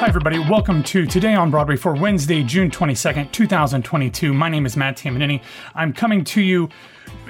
Hi, 0.00 0.08
everybody. 0.08 0.38
Welcome 0.38 0.82
to 0.84 1.04
Today 1.04 1.34
on 1.34 1.50
Broadway 1.50 1.76
for 1.76 1.94
Wednesday, 1.94 2.42
June 2.42 2.70
22nd, 2.70 3.32
2022. 3.32 4.32
My 4.32 4.48
name 4.48 4.64
is 4.64 4.74
Matt 4.74 4.96
Tamanini. 4.96 5.42
I'm 5.74 5.92
coming 5.92 6.24
to 6.24 6.40
you 6.40 6.70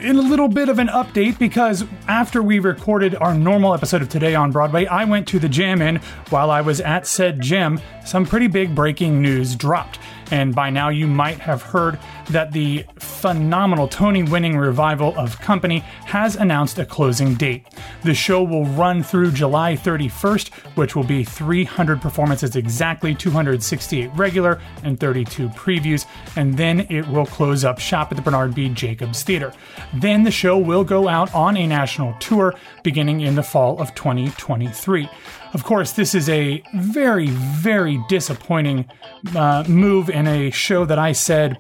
in 0.01 0.15
a 0.15 0.23
little 0.23 0.47
bit 0.47 0.69
of 0.69 0.79
an 0.79 0.87
update 0.87 1.37
because 1.37 1.85
after 2.07 2.45
we 2.45 2.61
recorded 2.61 3.17
our 3.17 3.35
normal 3.35 3.75
episode 3.75 4.03
of 4.03 4.09
Today 4.09 4.37
on 4.37 4.53
Broadway, 4.53 4.87
I 4.87 5.05
went 5.05 5.27
to 5.29 5.41
the 5.41 5.49
Jam 5.49 5.83
In. 5.83 5.97
While 6.29 6.53
I 6.53 6.61
was 6.61 6.81
at 6.81 7.09
said 7.09 7.41
gym, 7.41 7.81
some 8.07 8.25
pretty 8.25 8.47
big 8.47 8.73
breaking 8.73 9.21
news 9.21 9.57
dropped. 9.57 9.99
And 10.31 10.55
by 10.55 10.71
now, 10.71 10.89
you 10.89 11.07
might 11.07 11.39
have 11.39 11.63
heard 11.63 11.99
that 12.31 12.53
the 12.53 12.85
phenomenal 12.99 13.89
Tony 13.89 14.23
winning 14.23 14.57
revival 14.57 15.13
of 15.19 15.39
Company 15.41 15.81
has 16.07 16.37
announced 16.37 16.79
a 16.79 16.87
closing 16.87 17.35
date. 17.35 17.67
The 18.03 18.15
show 18.15 18.43
will 18.43 18.65
run 18.65 19.03
through 19.03 19.33
July 19.33 19.75
31st, 19.75 20.53
which 20.77 20.95
will 20.95 21.05
be 21.05 21.25
300 21.25 22.01
performances 22.01 22.57
exactly, 22.57 23.15
268 23.15 24.11
regular 24.15 24.61
and 24.85 24.99
32 24.99 25.49
previews, 25.51 26.07
and 26.37 26.57
then 26.57 26.81
it 26.91 27.07
will 27.09 27.27
close 27.27 27.65
up 27.65 27.79
shop 27.79 28.13
at 28.13 28.17
the 28.17 28.23
Bernard 28.23 28.55
B. 28.55 28.69
Jacobs 28.69 29.23
Theater. 29.23 29.53
Then 29.95 30.23
the 30.23 30.31
show 30.31 30.57
will 30.57 30.85
go 30.85 31.09
out 31.09 31.35
on 31.35 31.57
a 31.57 31.67
national 31.67 32.15
tour 32.21 32.55
beginning 32.83 33.21
in 33.21 33.35
the 33.35 33.43
fall 33.43 33.81
of 33.81 33.95
2023. 33.95 35.09
Of 35.53 35.65
course, 35.65 35.93
this 35.93 36.15
is 36.15 36.29
a 36.29 36.63
very, 36.75 37.27
very 37.29 38.03
disappointing 38.09 38.89
uh, 39.35 39.65
move 39.67 40.09
in 40.09 40.27
a 40.27 40.51
show 40.51 40.85
that 40.85 40.99
I 40.99 41.13
said 41.13 41.59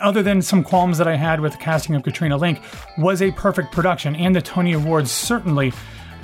other 0.00 0.22
than 0.22 0.42
some 0.42 0.62
qualms 0.62 0.98
that 0.98 1.08
I 1.08 1.16
had 1.16 1.40
with 1.40 1.52
the 1.52 1.58
casting 1.58 1.94
of 1.94 2.02
Katrina 2.02 2.38
Lenk, 2.38 2.60
was 2.98 3.22
a 3.22 3.30
perfect 3.32 3.72
production, 3.72 4.16
and 4.16 4.34
the 4.34 4.42
Tony 4.42 4.72
Awards 4.72 5.10
certainly 5.10 5.72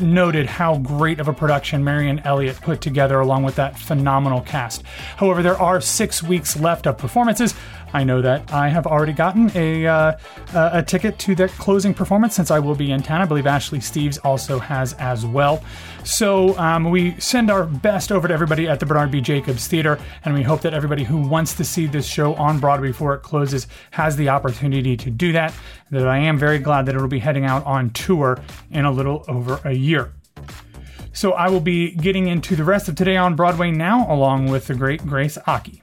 noted 0.01 0.47
how 0.47 0.79
great 0.79 1.21
of 1.21 1.29
a 1.29 1.33
production 1.33 1.85
Marianne 1.85 2.21
Elliott 2.25 2.61
put 2.61 2.81
together 2.81 3.21
along 3.21 3.45
with 3.45 3.55
that 3.57 3.79
phenomenal 3.79 4.41
cast. 4.41 4.83
However, 5.17 5.43
there 5.43 5.61
are 5.61 5.81
six 5.81 6.23
weeks 6.23 6.59
left 6.59 6.87
of 6.87 6.99
performances. 6.99 7.55
I 7.93 8.05
know 8.05 8.23
that 8.23 8.53
I 8.53 8.69
have 8.69 8.87
already 8.87 9.13
gotten 9.13 9.51
a 9.55 9.87
uh, 9.87 10.13
a 10.55 10.83
ticket 10.83 11.19
to 11.21 11.35
that 11.37 11.51
closing 11.53 11.93
performance 11.95 12.35
since 12.35 12.51
I 12.51 12.59
will 12.59 12.75
be 12.75 12.91
in 12.91 13.03
town. 13.03 13.21
I 13.21 13.27
believe 13.27 13.47
Ashley 13.47 13.79
Steves 13.79 14.19
also 14.25 14.59
has 14.59 14.95
as 14.95 15.27
well. 15.27 15.63
So 16.05 16.57
um, 16.59 16.91
we 16.91 17.19
send 17.21 17.51
our 17.51 17.65
best 17.65 18.11
over 18.11 18.27
to 18.29 18.35
everybody 18.35 18.67
at 18.69 18.81
the 18.81 18.87
Bernard 18.87 19.11
B. 19.11 19.21
Jacobs 19.21 19.69
Theater, 19.69 19.99
and 20.25 20.35
we 20.35 20.43
hope 20.43 20.63
that 20.63 20.75
everybody 20.75 21.05
who 21.05 21.19
wants 21.19 21.55
to 21.55 21.65
see 21.65 21.87
this 21.87 22.07
show 22.07 22.35
on 22.35 22.59
Broadway 22.59 22.89
before 22.89 23.15
it 23.15 23.23
closes 23.23 23.67
has 23.93 24.17
the 24.17 24.29
opportunity 24.29 24.97
to 24.97 25.11
do 25.11 25.33
that. 25.33 25.55
That 25.91 26.09
I 26.09 26.19
am 26.19 26.39
very 26.39 26.59
glad 26.59 26.87
that 26.87 26.95
it 26.95 27.01
will 27.01 27.09
be 27.09 27.19
heading 27.19 27.45
out 27.45 27.65
on 27.67 27.91
tour 27.91 28.41
in 28.71 28.85
a 28.85 28.91
little 28.91 29.25
over 29.29 29.61
a 29.65 29.73
year. 29.73 30.13
So 31.13 31.33
I 31.33 31.51
will 31.51 31.61
be 31.61 31.91
getting 31.91 32.27
into 32.27 32.57
the 32.57 32.65
rest 32.65 32.89
of 32.89 32.95
today 32.95 33.17
on 33.17 33.37
Broadway 33.37 33.71
now, 33.71 34.11
along 34.11 34.49
with 34.49 34.67
the 34.67 34.75
great 34.75 35.07
Grace 35.07 35.37
Aki. 35.47 35.82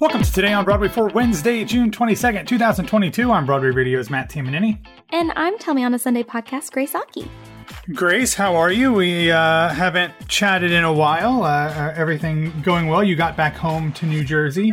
Welcome 0.00 0.22
to 0.22 0.32
Today 0.32 0.54
on 0.54 0.64
Broadway 0.64 0.88
for 0.88 1.08
Wednesday, 1.08 1.62
June 1.62 1.90
22nd, 1.90 2.46
2022. 2.46 3.30
I'm 3.30 3.44
Broadway 3.44 3.68
Radio's 3.68 4.08
Matt 4.08 4.30
Tamanini. 4.30 4.78
And 5.10 5.30
I'm 5.36 5.58
Tell 5.58 5.74
Me 5.74 5.84
on 5.84 5.92
a 5.92 5.98
Sunday 5.98 6.22
podcast, 6.22 6.72
Grace 6.72 6.94
Aki. 6.94 7.30
Grace, 7.92 8.32
how 8.32 8.56
are 8.56 8.72
you? 8.72 8.94
We 8.94 9.30
uh, 9.30 9.68
haven't 9.68 10.14
chatted 10.26 10.70
in 10.70 10.84
a 10.84 10.92
while. 10.92 11.44
Uh, 11.44 11.68
uh, 11.68 11.92
everything 11.94 12.50
going 12.62 12.86
well? 12.88 13.04
You 13.04 13.14
got 13.14 13.36
back 13.36 13.54
home 13.54 13.92
to 13.92 14.06
New 14.06 14.24
Jersey? 14.24 14.72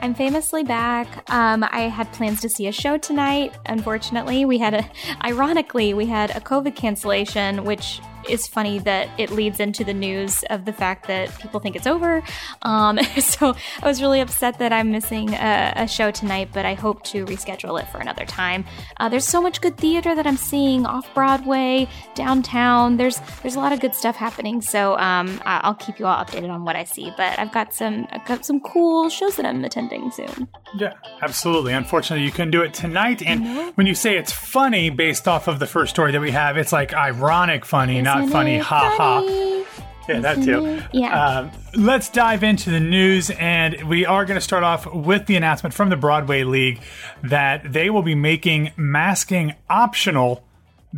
I'm 0.00 0.12
famously 0.12 0.64
back. 0.64 1.30
Um, 1.30 1.62
I 1.62 1.82
had 1.82 2.12
plans 2.12 2.40
to 2.40 2.48
see 2.48 2.66
a 2.66 2.72
show 2.72 2.98
tonight. 2.98 3.56
Unfortunately, 3.66 4.44
we 4.44 4.58
had 4.58 4.74
a, 4.74 4.90
ironically, 5.24 5.94
we 5.94 6.06
had 6.06 6.30
a 6.30 6.40
COVID 6.40 6.74
cancellation, 6.74 7.62
which 7.62 8.00
is 8.28 8.46
funny 8.46 8.78
that 8.80 9.08
it 9.18 9.30
leads 9.30 9.60
into 9.60 9.84
the 9.84 9.94
news 9.94 10.44
of 10.50 10.64
the 10.64 10.72
fact 10.72 11.06
that 11.08 11.36
people 11.40 11.60
think 11.60 11.76
it's 11.76 11.86
over. 11.86 12.22
Um, 12.62 12.98
so 13.20 13.54
I 13.82 13.86
was 13.86 14.02
really 14.02 14.20
upset 14.20 14.58
that 14.58 14.72
I'm 14.72 14.90
missing 14.90 15.34
a, 15.34 15.72
a, 15.76 15.88
show 15.88 16.10
tonight, 16.10 16.50
but 16.52 16.66
I 16.66 16.74
hope 16.74 17.02
to 17.04 17.24
reschedule 17.24 17.80
it 17.80 17.88
for 17.88 17.98
another 17.98 18.24
time. 18.24 18.64
Uh, 18.98 19.08
there's 19.08 19.26
so 19.26 19.40
much 19.40 19.60
good 19.60 19.76
theater 19.76 20.14
that 20.14 20.26
I'm 20.26 20.36
seeing 20.36 20.86
off 20.86 21.12
Broadway, 21.14 21.88
downtown. 22.14 22.96
There's 22.96 23.20
there's 23.42 23.56
a 23.56 23.60
lot 23.60 23.72
of 23.72 23.80
good 23.80 23.94
stuff 23.94 24.16
happening. 24.16 24.60
So 24.60 24.96
um, 24.98 25.40
I'll 25.44 25.74
keep 25.74 25.98
you 25.98 26.06
all 26.06 26.24
updated 26.24 26.50
on 26.50 26.64
what 26.64 26.76
I 26.76 26.84
see. 26.84 27.12
But 27.16 27.38
I've 27.38 27.52
got 27.52 27.74
some 27.74 28.06
I've 28.10 28.24
got 28.26 28.44
some 28.44 28.60
cool 28.60 29.08
shows 29.08 29.36
that 29.36 29.46
I'm 29.46 29.64
attending 29.64 30.10
soon. 30.10 30.48
Yeah, 30.76 30.94
absolutely. 31.22 31.72
Unfortunately, 31.72 32.24
you 32.24 32.30
couldn't 32.30 32.50
do 32.50 32.62
it 32.62 32.74
tonight. 32.74 33.22
And 33.22 33.42
mm-hmm. 33.42 33.68
when 33.74 33.86
you 33.86 33.94
say 33.94 34.16
it's 34.16 34.32
funny 34.32 34.90
based 34.90 35.26
off 35.26 35.48
of 35.48 35.58
the 35.58 35.66
first 35.66 35.90
story 35.90 36.12
that 36.12 36.20
we 36.20 36.30
have, 36.30 36.56
it's 36.56 36.72
like 36.72 36.92
ironic 36.92 37.64
funny, 37.64 38.02
not 38.02 38.17
not 38.20 38.30
funny. 38.30 38.58
Ha 38.58 38.94
ha. 38.96 39.64
Yeah, 40.08 40.20
that 40.20 40.42
too. 40.42 40.80
Yeah. 40.92 41.38
Um, 41.38 41.50
let's 41.74 42.08
dive 42.08 42.42
into 42.42 42.70
the 42.70 42.80
news, 42.80 43.30
and 43.30 43.82
we 43.88 44.06
are 44.06 44.24
going 44.24 44.36
to 44.36 44.40
start 44.40 44.64
off 44.64 44.86
with 44.92 45.26
the 45.26 45.36
announcement 45.36 45.74
from 45.74 45.90
the 45.90 45.96
Broadway 45.96 46.44
League 46.44 46.80
that 47.22 47.72
they 47.72 47.90
will 47.90 48.02
be 48.02 48.14
making 48.14 48.72
masking 48.76 49.54
optional 49.68 50.44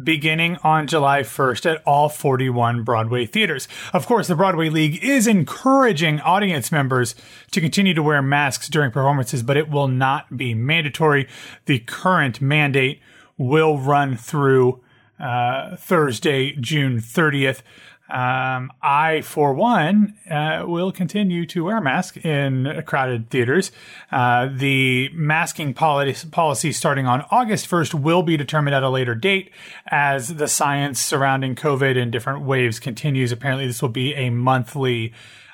beginning 0.00 0.56
on 0.62 0.86
July 0.86 1.22
1st 1.22 1.74
at 1.74 1.82
all 1.84 2.08
41 2.08 2.84
Broadway 2.84 3.26
theaters. 3.26 3.66
Of 3.92 4.06
course, 4.06 4.28
the 4.28 4.36
Broadway 4.36 4.68
League 4.68 5.02
is 5.02 5.26
encouraging 5.26 6.20
audience 6.20 6.70
members 6.70 7.16
to 7.50 7.60
continue 7.60 7.94
to 7.94 8.02
wear 8.02 8.22
masks 8.22 8.68
during 8.68 8.92
performances, 8.92 9.42
but 9.42 9.56
it 9.56 9.68
will 9.68 9.88
not 9.88 10.36
be 10.36 10.54
mandatory. 10.54 11.26
The 11.66 11.80
current 11.80 12.40
mandate 12.40 13.00
will 13.36 13.78
run 13.78 14.16
through 14.16 14.80
uh, 15.20 15.76
Thursday, 15.76 16.52
June 16.52 16.98
30th. 16.98 17.62
Um, 18.10 18.72
I, 18.82 19.20
for 19.22 19.54
one, 19.54 20.14
uh, 20.28 20.64
will 20.66 20.90
continue 20.90 21.46
to 21.46 21.64
wear 21.64 21.76
a 21.76 21.80
mask 21.80 22.16
in 22.24 22.82
crowded 22.84 23.30
theaters. 23.30 23.70
Uh, 24.10 24.48
the 24.52 25.10
masking 25.12 25.74
policy, 25.74 26.28
policy 26.28 26.72
starting 26.72 27.06
on 27.06 27.24
August 27.30 27.70
1st 27.70 27.94
will 27.94 28.22
be 28.22 28.36
determined 28.36 28.74
at 28.74 28.82
a 28.82 28.90
later 28.90 29.14
date 29.14 29.52
as 29.86 30.34
the 30.36 30.48
science 30.48 30.98
surrounding 30.98 31.54
COVID 31.54 31.96
and 31.96 32.10
different 32.10 32.42
waves 32.42 32.80
continues. 32.80 33.30
Apparently, 33.30 33.68
this 33.68 33.80
will 33.80 33.88
be 33.88 34.12
a 34.14 34.30
monthly 34.30 35.12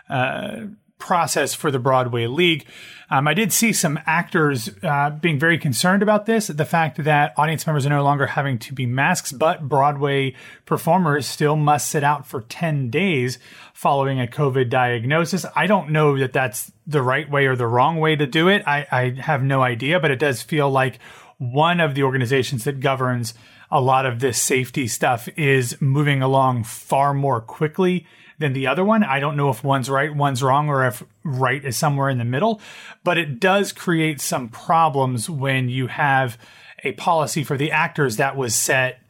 uh, 0.09 0.61
process 0.99 1.55
for 1.55 1.71
the 1.71 1.79
Broadway 1.79 2.27
League. 2.27 2.67
Um, 3.09 3.29
I 3.29 3.35
did 3.35 3.53
see 3.53 3.73
some 3.73 4.01
actors 4.07 4.69
uh, 4.83 5.11
being 5.11 5.39
very 5.39 5.59
concerned 5.59 6.03
about 6.03 6.27
this, 6.27 6.49
the 6.49 6.65
fact 6.65 7.05
that 7.05 7.35
audience 7.37 7.67
members 7.67 7.87
are 7.87 7.91
no 7.91 8.03
longer 8.03 8.27
having 8.27 8.59
to 8.61 8.75
be 8.75 8.85
masks, 8.85 9.31
but 9.31 9.69
Broadway 9.69 10.35
performers 10.65 11.27
still 11.27 11.55
must 11.55 11.89
sit 11.89 12.03
out 12.03 12.27
for 12.27 12.43
10 12.43 12.91
days 12.91 13.39
following 13.73 14.21
a 14.21 14.27
COVID 14.27 14.71
diagnosis. 14.71 15.47
I 15.55 15.69
don't 15.69 15.91
know 15.91 16.19
that 16.19 16.33
that's 16.33 16.73
the 16.87 17.03
right 17.03 17.31
way 17.31 17.47
or 17.47 17.55
the 17.55 17.69
wrong 17.69 17.99
way 18.01 18.17
to 18.17 18.27
do 18.27 18.49
it. 18.49 18.65
I, 18.67 18.87
I 18.91 19.21
have 19.21 19.43
no 19.43 19.63
idea, 19.63 20.01
but 20.01 20.11
it 20.11 20.19
does 20.19 20.43
feel 20.43 20.69
like 20.69 20.99
one 21.39 21.79
of 21.79 21.95
the 21.95 22.03
organizations 22.03 22.65
that 22.65 22.81
governs 22.81 23.35
a 23.71 23.81
lot 23.81 24.07
of 24.07 24.21
this 24.21 24.41
safety 24.41 24.89
stuff 24.89 25.29
is 25.37 25.81
moving 25.81 26.23
along 26.23 26.65
far 26.65 27.13
more 27.15 27.41
quickly 27.41 28.07
than 28.39 28.53
the 28.53 28.67
other 28.67 28.85
one. 28.85 29.03
I 29.03 29.21
don't 29.21 29.37
know 29.37 29.51
if 29.51 29.65
one's 29.65 29.89
right, 29.89 30.15
one's 30.15 30.43
wrong, 30.43 30.69
or 30.69 30.87
if 30.87 31.03
right 31.25 31.65
is 31.65 31.77
somewhere 31.77 32.09
in 32.09 32.19
the 32.19 32.25
middle, 32.25 32.61
but 33.05 33.19
it 33.19 33.41
does 33.41 33.73
create 33.73 34.21
some 34.21 34.49
problems 34.49 35.29
when 35.31 35.69
you 35.69 35.87
have 35.87 36.39
a 36.85 36.93
policy 36.93 37.43
for 37.43 37.57
the 37.57 37.73
actors 37.73 38.17
that 38.17 38.37
was 38.37 38.55
set 38.55 39.01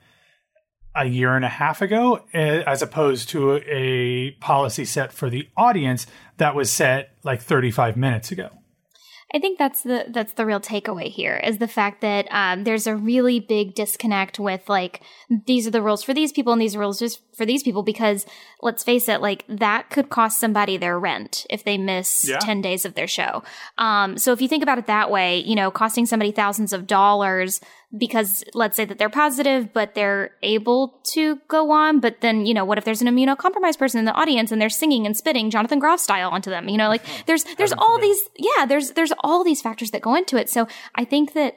a 0.94 1.04
year 1.04 1.36
and 1.36 1.44
a 1.44 1.48
half 1.48 1.82
ago, 1.82 2.24
eh, 2.32 2.62
as 2.66 2.80
opposed 2.80 3.28
to 3.28 3.56
a 3.66 4.30
policy 4.40 4.84
set 4.84 5.12
for 5.12 5.28
the 5.28 5.48
audience 5.56 6.06
that 6.38 6.54
was 6.54 6.70
set 6.70 7.10
like 7.22 7.42
35 7.42 7.96
minutes 7.96 8.30
ago. 8.30 8.50
I 9.34 9.38
think 9.40 9.58
that's 9.58 9.82
the 9.82 10.06
that's 10.08 10.34
the 10.34 10.46
real 10.46 10.60
takeaway 10.60 11.08
here 11.10 11.36
is 11.36 11.58
the 11.58 11.66
fact 11.66 12.00
that 12.00 12.28
um, 12.30 12.62
there's 12.62 12.86
a 12.86 12.94
really 12.94 13.40
big 13.40 13.74
disconnect 13.74 14.38
with 14.38 14.68
like 14.68 15.02
these 15.46 15.66
are 15.66 15.70
the 15.70 15.82
rules 15.82 16.04
for 16.04 16.14
these 16.14 16.30
people 16.30 16.52
and 16.52 16.62
these 16.62 16.76
rules 16.76 17.00
just 17.00 17.20
for 17.36 17.44
these 17.44 17.62
people 17.62 17.82
because 17.82 18.26
let's 18.62 18.82
face 18.82 19.08
it, 19.08 19.20
like 19.20 19.44
that 19.48 19.90
could 19.90 20.08
cost 20.08 20.40
somebody 20.40 20.76
their 20.76 20.98
rent 20.98 21.46
if 21.50 21.62
they 21.62 21.76
miss 21.76 22.28
yeah. 22.28 22.38
ten 22.38 22.60
days 22.60 22.84
of 22.84 22.94
their 22.94 23.06
show. 23.06 23.42
Um, 23.78 24.16
so 24.18 24.32
if 24.32 24.40
you 24.40 24.48
think 24.48 24.62
about 24.62 24.78
it 24.78 24.86
that 24.86 25.10
way, 25.10 25.38
you 25.38 25.54
know, 25.54 25.70
costing 25.70 26.06
somebody 26.06 26.32
thousands 26.32 26.72
of 26.72 26.86
dollars 26.86 27.60
because 27.96 28.44
let's 28.54 28.76
say 28.76 28.84
that 28.84 28.98
they're 28.98 29.08
positive, 29.08 29.72
but 29.72 29.94
they're 29.94 30.30
able 30.42 30.98
to 31.04 31.36
go 31.48 31.70
on. 31.70 32.00
But 32.00 32.20
then, 32.20 32.46
you 32.46 32.54
know, 32.54 32.64
what 32.64 32.78
if 32.78 32.84
there's 32.84 33.00
an 33.00 33.08
immunocompromised 33.08 33.78
person 33.78 33.98
in 33.98 34.04
the 34.04 34.12
audience 34.12 34.50
and 34.50 34.60
they're 34.60 34.68
singing 34.68 35.06
and 35.06 35.16
spitting 35.16 35.50
Jonathan 35.50 35.78
Groff 35.78 36.00
style 36.00 36.30
onto 36.30 36.50
them? 36.50 36.68
You 36.68 36.78
know, 36.78 36.88
like 36.88 37.04
there's, 37.26 37.44
there's 37.56 37.72
all 37.72 37.98
these, 38.00 38.28
yeah, 38.36 38.66
there's, 38.66 38.92
there's 38.92 39.12
all 39.20 39.44
these 39.44 39.62
factors 39.62 39.92
that 39.92 40.02
go 40.02 40.14
into 40.14 40.36
it. 40.36 40.50
So 40.50 40.66
I 40.94 41.04
think 41.04 41.32
that 41.34 41.54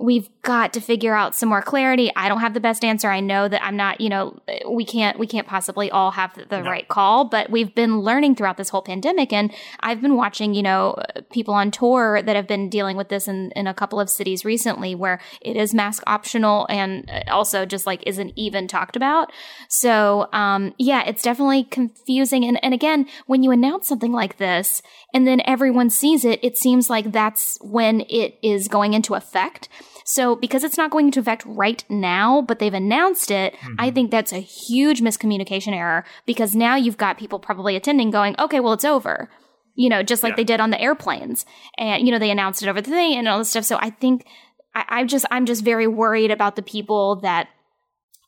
we've 0.00 0.30
got 0.40 0.72
to 0.72 0.80
figure 0.80 1.14
out 1.14 1.34
some 1.34 1.50
more 1.50 1.60
clarity. 1.60 2.10
I 2.16 2.28
don't 2.28 2.40
have 2.40 2.54
the 2.54 2.60
best 2.60 2.84
answer. 2.84 3.10
I 3.10 3.20
know 3.20 3.46
that 3.48 3.62
I'm 3.62 3.76
not, 3.76 4.00
you 4.00 4.08
know, 4.08 4.40
we 4.66 4.86
can't, 4.86 5.18
we 5.18 5.26
can't 5.26 5.46
possibly 5.46 5.90
all 5.90 6.12
have 6.12 6.34
the 6.48 6.62
no. 6.62 6.70
right 6.70 6.88
call, 6.88 7.26
but 7.26 7.50
we've 7.50 7.74
been 7.74 8.00
learning 8.00 8.34
throughout 8.34 8.56
this 8.56 8.70
whole 8.70 8.80
pandemic. 8.80 9.30
And 9.30 9.52
I've 9.80 10.00
been 10.00 10.16
watching, 10.16 10.54
you 10.54 10.62
know, 10.62 10.96
people 11.30 11.52
on 11.52 11.70
tour 11.70 12.22
that 12.22 12.34
have 12.34 12.46
been 12.46 12.70
dealing 12.70 12.96
with 12.96 13.10
this 13.10 13.28
in, 13.28 13.52
in 13.54 13.66
a 13.66 13.74
couple 13.74 14.00
of 14.00 14.08
cities 14.08 14.42
recently 14.42 14.94
where 14.94 15.20
it 15.42 15.56
is 15.56 15.74
mask 15.74 16.02
optional 16.06 16.66
and 16.70 17.10
also 17.28 17.66
just 17.66 17.86
like 17.86 18.02
isn't 18.06 18.32
even 18.36 18.66
talked 18.66 18.96
about. 18.96 19.30
So, 19.68 20.28
um, 20.32 20.74
yeah, 20.78 21.04
it's 21.06 21.22
definitely 21.22 21.64
confusing. 21.64 22.44
And, 22.46 22.58
and 22.64 22.72
again, 22.72 23.06
when 23.26 23.42
you 23.42 23.50
announce 23.50 23.88
something 23.88 24.12
like 24.12 24.38
this 24.38 24.80
and 25.12 25.26
then 25.26 25.42
everyone 25.44 25.90
sees 25.90 26.24
it, 26.24 26.42
it 26.42 26.56
seems 26.56 26.88
like 26.88 27.12
that's 27.12 27.58
when 27.60 28.00
it 28.08 28.38
is 28.42 28.66
going 28.66 28.94
into 28.94 29.14
effect. 29.14 29.68
So 30.10 30.34
because 30.34 30.64
it's 30.64 30.76
not 30.76 30.90
going 30.90 31.06
into 31.06 31.20
effect 31.20 31.44
right 31.46 31.84
now, 31.88 32.42
but 32.42 32.58
they've 32.58 32.74
announced 32.74 33.30
it, 33.30 33.54
mm-hmm. 33.54 33.74
I 33.78 33.92
think 33.92 34.10
that's 34.10 34.32
a 34.32 34.40
huge 34.40 35.02
miscommunication 35.02 35.72
error 35.72 36.04
because 36.26 36.52
now 36.52 36.74
you've 36.74 36.96
got 36.96 37.16
people 37.16 37.38
probably 37.38 37.76
attending 37.76 38.10
going, 38.10 38.34
okay, 38.40 38.58
well, 38.58 38.72
it's 38.72 38.84
over. 38.84 39.30
You 39.76 39.88
know, 39.88 40.02
just 40.02 40.24
like 40.24 40.32
yeah. 40.32 40.36
they 40.38 40.44
did 40.44 40.58
on 40.58 40.70
the 40.70 40.80
airplanes. 40.80 41.46
And, 41.78 42.04
you 42.04 42.10
know, 42.10 42.18
they 42.18 42.32
announced 42.32 42.60
it 42.60 42.68
over 42.68 42.80
the 42.80 42.90
thing 42.90 43.18
and 43.18 43.28
all 43.28 43.38
this 43.38 43.50
stuff. 43.50 43.64
So 43.64 43.76
I 43.76 43.90
think 43.90 44.26
I, 44.74 44.84
I'm 44.88 45.06
just, 45.06 45.26
I'm 45.30 45.46
just 45.46 45.62
very 45.62 45.86
worried 45.86 46.32
about 46.32 46.56
the 46.56 46.62
people 46.62 47.20
that 47.20 47.46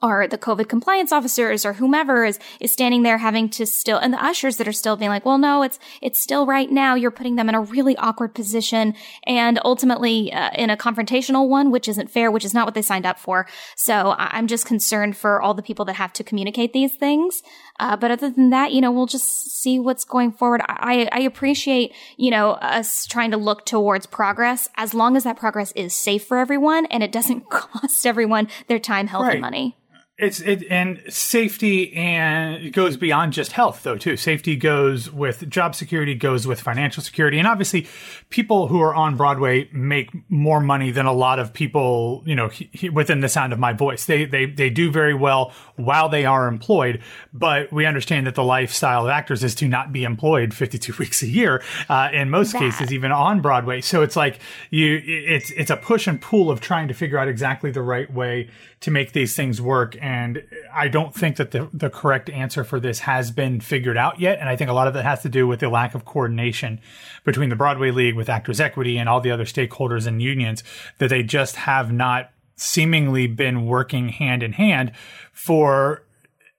or 0.02 0.26
the 0.26 0.38
COVID 0.38 0.68
compliance 0.68 1.12
officers 1.12 1.64
or 1.64 1.74
whomever 1.74 2.24
is, 2.24 2.38
is 2.60 2.72
standing 2.72 3.02
there 3.02 3.18
having 3.18 3.48
to 3.50 3.64
still, 3.64 3.98
and 3.98 4.12
the 4.12 4.22
ushers 4.22 4.56
that 4.56 4.66
are 4.66 4.72
still 4.72 4.96
being 4.96 5.10
like, 5.10 5.24
well, 5.24 5.38
no, 5.38 5.62
it's, 5.62 5.78
it's 6.00 6.20
still 6.20 6.44
right 6.44 6.70
now. 6.70 6.94
You're 6.94 7.12
putting 7.12 7.36
them 7.36 7.48
in 7.48 7.54
a 7.54 7.60
really 7.60 7.96
awkward 7.96 8.34
position 8.34 8.94
and 9.26 9.60
ultimately 9.64 10.32
uh, 10.32 10.50
in 10.56 10.70
a 10.70 10.76
confrontational 10.76 11.48
one, 11.48 11.70
which 11.70 11.88
isn't 11.88 12.10
fair, 12.10 12.30
which 12.30 12.44
is 12.44 12.52
not 12.52 12.66
what 12.66 12.74
they 12.74 12.82
signed 12.82 13.06
up 13.06 13.18
for. 13.18 13.46
So 13.76 14.14
I'm 14.18 14.48
just 14.48 14.66
concerned 14.66 15.16
for 15.16 15.40
all 15.40 15.54
the 15.54 15.62
people 15.62 15.84
that 15.84 15.94
have 15.94 16.12
to 16.14 16.24
communicate 16.24 16.72
these 16.72 16.94
things. 16.94 17.42
Uh, 17.78 17.96
but 17.96 18.10
other 18.10 18.30
than 18.30 18.50
that, 18.50 18.72
you 18.72 18.80
know, 18.80 18.90
we'll 18.90 19.06
just 19.06 19.60
see 19.60 19.78
what's 19.78 20.04
going 20.04 20.32
forward. 20.32 20.62
I, 20.68 21.08
I 21.12 21.20
appreciate, 21.20 21.92
you 22.16 22.30
know, 22.30 22.52
us 22.52 23.06
trying 23.06 23.30
to 23.30 23.36
look 23.36 23.64
towards 23.66 24.06
progress 24.06 24.68
as 24.76 24.94
long 24.94 25.16
as 25.16 25.24
that 25.24 25.36
progress 25.36 25.72
is 25.72 25.94
safe 25.94 26.24
for 26.24 26.38
everyone 26.38 26.86
and 26.86 27.02
it 27.02 27.12
doesn't 27.12 27.48
cost 27.50 28.06
everyone 28.06 28.48
their 28.66 28.78
time, 28.78 29.06
health, 29.06 29.24
right. 29.24 29.34
and 29.34 29.40
money. 29.40 29.76
It's 30.18 30.40
it 30.40 30.64
and 30.70 31.00
safety 31.08 31.94
and 31.94 32.62
it 32.62 32.72
goes 32.72 32.98
beyond 32.98 33.32
just 33.32 33.52
health 33.52 33.82
though 33.82 33.96
too. 33.96 34.18
Safety 34.18 34.56
goes 34.56 35.10
with 35.10 35.48
job 35.48 35.74
security, 35.74 36.14
goes 36.14 36.46
with 36.46 36.60
financial 36.60 37.02
security, 37.02 37.38
and 37.38 37.48
obviously, 37.48 37.86
people 38.28 38.68
who 38.68 38.78
are 38.82 38.94
on 38.94 39.16
Broadway 39.16 39.70
make 39.72 40.10
more 40.30 40.60
money 40.60 40.90
than 40.90 41.06
a 41.06 41.14
lot 41.14 41.38
of 41.38 41.54
people 41.54 42.22
you 42.26 42.34
know 42.34 42.48
he, 42.48 42.68
he, 42.72 42.88
within 42.90 43.20
the 43.20 43.28
sound 43.28 43.54
of 43.54 43.58
my 43.58 43.72
voice. 43.72 44.04
They 44.04 44.26
they 44.26 44.44
they 44.44 44.68
do 44.68 44.90
very 44.90 45.14
well 45.14 45.54
while 45.76 46.10
they 46.10 46.26
are 46.26 46.46
employed, 46.46 47.00
but 47.32 47.72
we 47.72 47.86
understand 47.86 48.26
that 48.26 48.34
the 48.34 48.44
lifestyle 48.44 49.04
of 49.04 49.08
actors 49.08 49.42
is 49.42 49.54
to 49.56 49.66
not 49.66 49.92
be 49.92 50.04
employed 50.04 50.52
52 50.52 50.92
weeks 50.98 51.22
a 51.22 51.26
year 51.26 51.62
uh, 51.88 52.10
in 52.12 52.28
most 52.28 52.52
that. 52.52 52.58
cases, 52.58 52.92
even 52.92 53.12
on 53.12 53.40
Broadway. 53.40 53.80
So 53.80 54.02
it's 54.02 54.14
like 54.14 54.40
you 54.68 55.00
it's 55.02 55.50
it's 55.52 55.70
a 55.70 55.76
push 55.76 56.06
and 56.06 56.20
pull 56.20 56.50
of 56.50 56.60
trying 56.60 56.88
to 56.88 56.94
figure 56.94 57.16
out 57.16 57.28
exactly 57.28 57.70
the 57.70 57.82
right 57.82 58.12
way 58.12 58.50
to 58.80 58.90
make 58.90 59.12
these 59.12 59.34
things 59.34 59.60
work. 59.60 59.96
And 60.02 60.42
I 60.74 60.88
don't 60.88 61.14
think 61.14 61.36
that 61.36 61.52
the, 61.52 61.70
the 61.72 61.88
correct 61.88 62.28
answer 62.28 62.64
for 62.64 62.80
this 62.80 62.98
has 62.98 63.30
been 63.30 63.60
figured 63.60 63.96
out 63.96 64.18
yet. 64.18 64.40
And 64.40 64.48
I 64.48 64.56
think 64.56 64.68
a 64.68 64.72
lot 64.72 64.88
of 64.88 64.96
it 64.96 65.04
has 65.04 65.22
to 65.22 65.28
do 65.28 65.46
with 65.46 65.60
the 65.60 65.68
lack 65.68 65.94
of 65.94 66.04
coordination 66.04 66.80
between 67.22 67.50
the 67.50 67.56
Broadway 67.56 67.92
League 67.92 68.16
with 68.16 68.28
Actors 68.28 68.60
Equity 68.60 68.98
and 68.98 69.08
all 69.08 69.20
the 69.20 69.30
other 69.30 69.44
stakeholders 69.44 70.08
and 70.08 70.20
unions 70.20 70.64
that 70.98 71.08
they 71.08 71.22
just 71.22 71.54
have 71.54 71.92
not 71.92 72.32
seemingly 72.56 73.28
been 73.28 73.64
working 73.64 74.08
hand 74.08 74.42
in 74.42 74.54
hand 74.54 74.90
for 75.32 76.02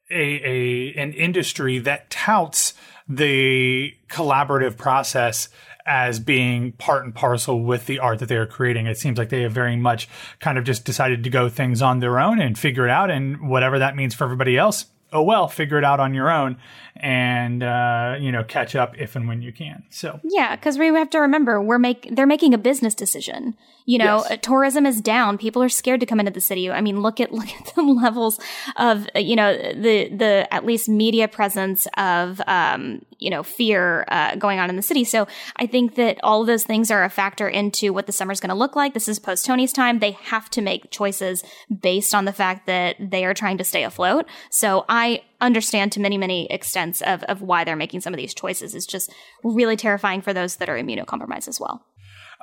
a, 0.10 0.16
a 0.16 0.94
an 0.94 1.12
industry 1.12 1.80
that 1.80 2.10
touts 2.10 2.74
the 3.10 3.94
collaborative 4.08 4.78
process 4.78 5.50
as 5.86 6.20
being 6.20 6.72
part 6.74 7.04
and 7.04 7.14
parcel 7.14 7.62
with 7.62 7.86
the 7.86 8.00
art 8.00 8.20
that 8.20 8.30
they 8.30 8.38
are 8.38 8.46
creating. 8.46 8.88
It 8.88 8.98
seems 8.98 9.18
like 9.18 9.30
they 9.30 9.42
have 9.42 9.52
very 9.52 9.76
much 9.76 10.08
kind 10.40 10.58
of 10.58 10.64
just 10.64 10.86
decided 10.86 11.24
to 11.24 11.30
go 11.30 11.50
things 11.50 11.82
on 11.82 12.00
their 12.00 12.20
own 12.20 12.40
and 12.40 12.58
figure 12.58 12.86
it 12.86 12.92
out. 12.92 13.10
And 13.12 13.50
whatever 13.50 13.80
that 13.80 13.96
means 13.96 14.14
for 14.14 14.24
everybody 14.24 14.58
else, 14.58 14.86
oh 15.14 15.22
well, 15.22 15.48
figure 15.48 15.78
it 15.78 15.84
out 15.84 16.00
on 16.00 16.14
your 16.14 16.30
own 16.30 16.58
and 16.96 17.64
uh, 17.64 18.16
you 18.20 18.32
know 18.32 18.44
catch 18.44 18.76
up 18.76 18.98
if 18.98 19.16
and 19.16 19.28
when 19.28 19.42
you 19.42 19.54
can. 19.54 19.84
So 19.90 20.20
yeah, 20.24 20.56
because 20.56 20.78
we 20.78 20.88
have 20.88 21.10
to 21.12 21.20
remember 21.20 21.62
we're 21.62 21.80
make 21.80 22.10
they're 22.12 22.28
making 22.28 22.54
a 22.54 22.58
business 22.58 22.94
decision. 22.96 23.56
You 23.86 23.98
know, 23.98 24.24
yes. 24.30 24.40
Tourism 24.42 24.86
is 24.86 25.02
down. 25.02 25.38
People 25.38 25.62
are 25.62 25.68
scared 25.68 26.00
to 26.00 26.06
come 26.06 26.20
into 26.20 26.32
the 26.32 26.40
city. 26.40 26.72
I 26.72 26.80
mean, 26.80 27.02
look 27.02 27.20
at 27.20 27.32
look 27.34 27.50
at 27.50 27.74
the 27.76 27.82
levels 27.82 28.40
of 28.78 29.08
you 29.16 29.36
know 29.36 29.56
the 29.56 30.10
the 30.10 30.48
at 30.52 30.66
least 30.66 30.90
media 30.90 31.28
presence 31.28 31.88
of 31.98 32.42
um, 32.48 33.04
you 33.24 33.30
know 33.30 33.42
fear 33.42 34.06
uh, 34.10 34.36
going 34.36 34.60
on 34.60 34.70
in 34.70 34.76
the 34.76 34.82
city. 34.82 35.04
So 35.04 35.28
I 35.56 35.66
think 35.66 35.96
that 35.96 36.20
all 36.24 36.42
of 36.42 36.48
those 36.48 36.66
things 36.66 36.92
are 36.92 37.04
a 37.04 37.10
factor 37.10 37.48
into 37.48 37.94
what 37.94 38.06
the 38.06 38.12
summer 38.12 38.32
is 38.32 38.40
going 38.40 38.50
to 38.50 38.56
look 38.56 38.76
like. 38.76 38.94
This 38.94 39.08
is 39.08 39.18
post 39.18 39.46
Tony's 39.46 39.72
time. 39.72 40.00
They 40.00 40.12
have 40.12 40.50
to 40.52 40.62
make 40.62 40.92
choices 40.92 41.44
based 41.82 42.14
on 42.14 42.26
the 42.26 42.34
fact 42.34 42.68
that 42.68 42.98
they 43.00 43.26
are 43.26 43.34
trying 43.34 43.58
to 43.58 43.64
stay 43.64 43.84
afloat. 43.84 44.26
So 44.52 44.86
I 44.90 45.24
understand 45.40 45.92
to 45.94 46.00
many, 46.00 46.18
many 46.18 46.52
extents 46.52 47.02
of, 47.02 47.24
of 47.24 47.42
why 47.42 47.64
they're 47.64 47.76
making 47.76 48.02
some 48.02 48.14
of 48.14 48.18
these 48.18 48.34
choices. 48.34 48.76
It's 48.76 48.86
just 48.86 49.12
really 49.44 49.76
terrifying 49.76 50.22
for 50.22 50.34
those 50.34 50.58
that 50.58 50.70
are 50.70 50.78
immunocompromised 50.78 51.48
as 51.48 51.60
well. 51.60 51.86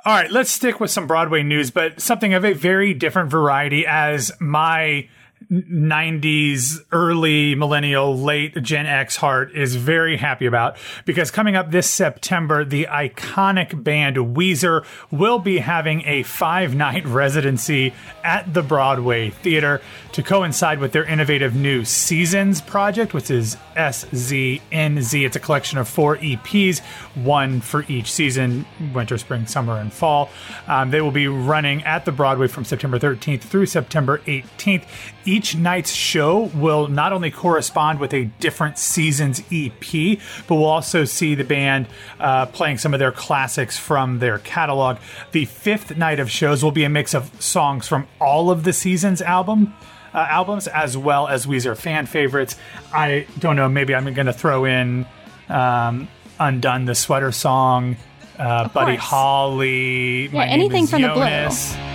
All 0.03 0.15
right, 0.15 0.31
let's 0.31 0.49
stick 0.49 0.79
with 0.79 0.89
some 0.89 1.05
Broadway 1.05 1.43
news, 1.43 1.69
but 1.69 2.01
something 2.01 2.33
of 2.33 2.43
a 2.43 2.53
very 2.53 2.95
different 2.95 3.29
variety 3.29 3.85
as 3.85 4.31
my 4.39 5.07
90s, 5.51 6.85
early 6.93 7.55
millennial, 7.55 8.17
late 8.17 8.61
Gen 8.63 8.85
X 8.85 9.17
heart 9.17 9.53
is 9.53 9.75
very 9.75 10.15
happy 10.15 10.45
about 10.45 10.77
because 11.03 11.29
coming 11.29 11.57
up 11.57 11.71
this 11.71 11.89
September, 11.89 12.63
the 12.63 12.87
iconic 12.89 13.83
band 13.83 14.15
Weezer 14.15 14.85
will 15.11 15.39
be 15.39 15.57
having 15.57 16.03
a 16.05 16.23
five 16.23 16.73
night 16.73 17.05
residency 17.11 17.93
at 18.23 18.53
the 18.53 18.61
Broadway 18.61 19.31
Theater 19.31 19.81
to 20.13 20.23
coincide 20.23 20.79
with 20.79 20.93
their 20.93 21.03
innovative 21.03 21.53
new 21.53 21.83
Seasons 21.83 22.61
project, 22.61 23.13
which 23.13 23.29
is 23.29 23.57
SZNZ. 23.75 25.25
It's 25.25 25.35
a 25.35 25.39
collection 25.39 25.77
of 25.79 25.89
four 25.89 26.15
EPs, 26.17 26.79
one 27.15 27.59
for 27.59 27.83
each 27.89 28.11
season 28.11 28.65
winter, 28.93 29.17
spring, 29.17 29.47
summer, 29.47 29.77
and 29.77 29.91
fall. 29.91 30.29
Um, 30.67 30.91
they 30.91 31.01
will 31.01 31.11
be 31.11 31.27
running 31.27 31.83
at 31.83 32.05
the 32.05 32.11
Broadway 32.13 32.47
from 32.47 32.63
September 32.63 32.99
13th 32.99 33.41
through 33.41 33.65
September 33.65 34.19
18th. 34.19 34.85
Each 35.25 35.40
night's 35.55 35.91
show 35.91 36.51
will 36.55 36.87
not 36.87 37.13
only 37.13 37.31
correspond 37.31 37.99
with 37.99 38.13
a 38.13 38.25
different 38.39 38.77
season's 38.77 39.41
EP, 39.51 40.19
but 40.47 40.55
we'll 40.55 40.65
also 40.65 41.05
see 41.05 41.35
the 41.35 41.43
band 41.43 41.87
uh, 42.19 42.45
playing 42.47 42.77
some 42.77 42.93
of 42.93 42.99
their 42.99 43.11
classics 43.11 43.77
from 43.77 44.19
their 44.19 44.39
catalog. 44.39 44.97
The 45.31 45.45
fifth 45.45 45.97
night 45.97 46.19
of 46.19 46.29
shows 46.29 46.63
will 46.63 46.71
be 46.71 46.83
a 46.83 46.89
mix 46.89 47.13
of 47.13 47.41
songs 47.41 47.87
from 47.87 48.07
all 48.19 48.51
of 48.51 48.63
the 48.63 48.73
season's 48.73 49.21
album 49.21 49.73
uh, 50.13 50.17
albums 50.29 50.67
as 50.67 50.97
well 50.97 51.27
as 51.27 51.45
Weezer 51.45 51.77
fan 51.77 52.05
favorites. 52.05 52.55
I 52.93 53.27
don't 53.39 53.55
know. 53.55 53.69
Maybe 53.69 53.95
I'm 53.95 54.13
going 54.13 54.27
to 54.27 54.33
throw 54.33 54.65
in 54.65 55.05
um, 55.49 56.07
"Undone," 56.39 56.85
the 56.85 56.95
sweater 56.95 57.31
song, 57.31 57.97
uh, 58.37 58.67
Buddy 58.69 58.95
Holly. 58.95 60.27
Yeah, 60.27 60.43
anything 60.43 60.87
from 60.87 61.01
Jonas. 61.01 61.71
the 61.71 61.77
blue. 61.77 61.90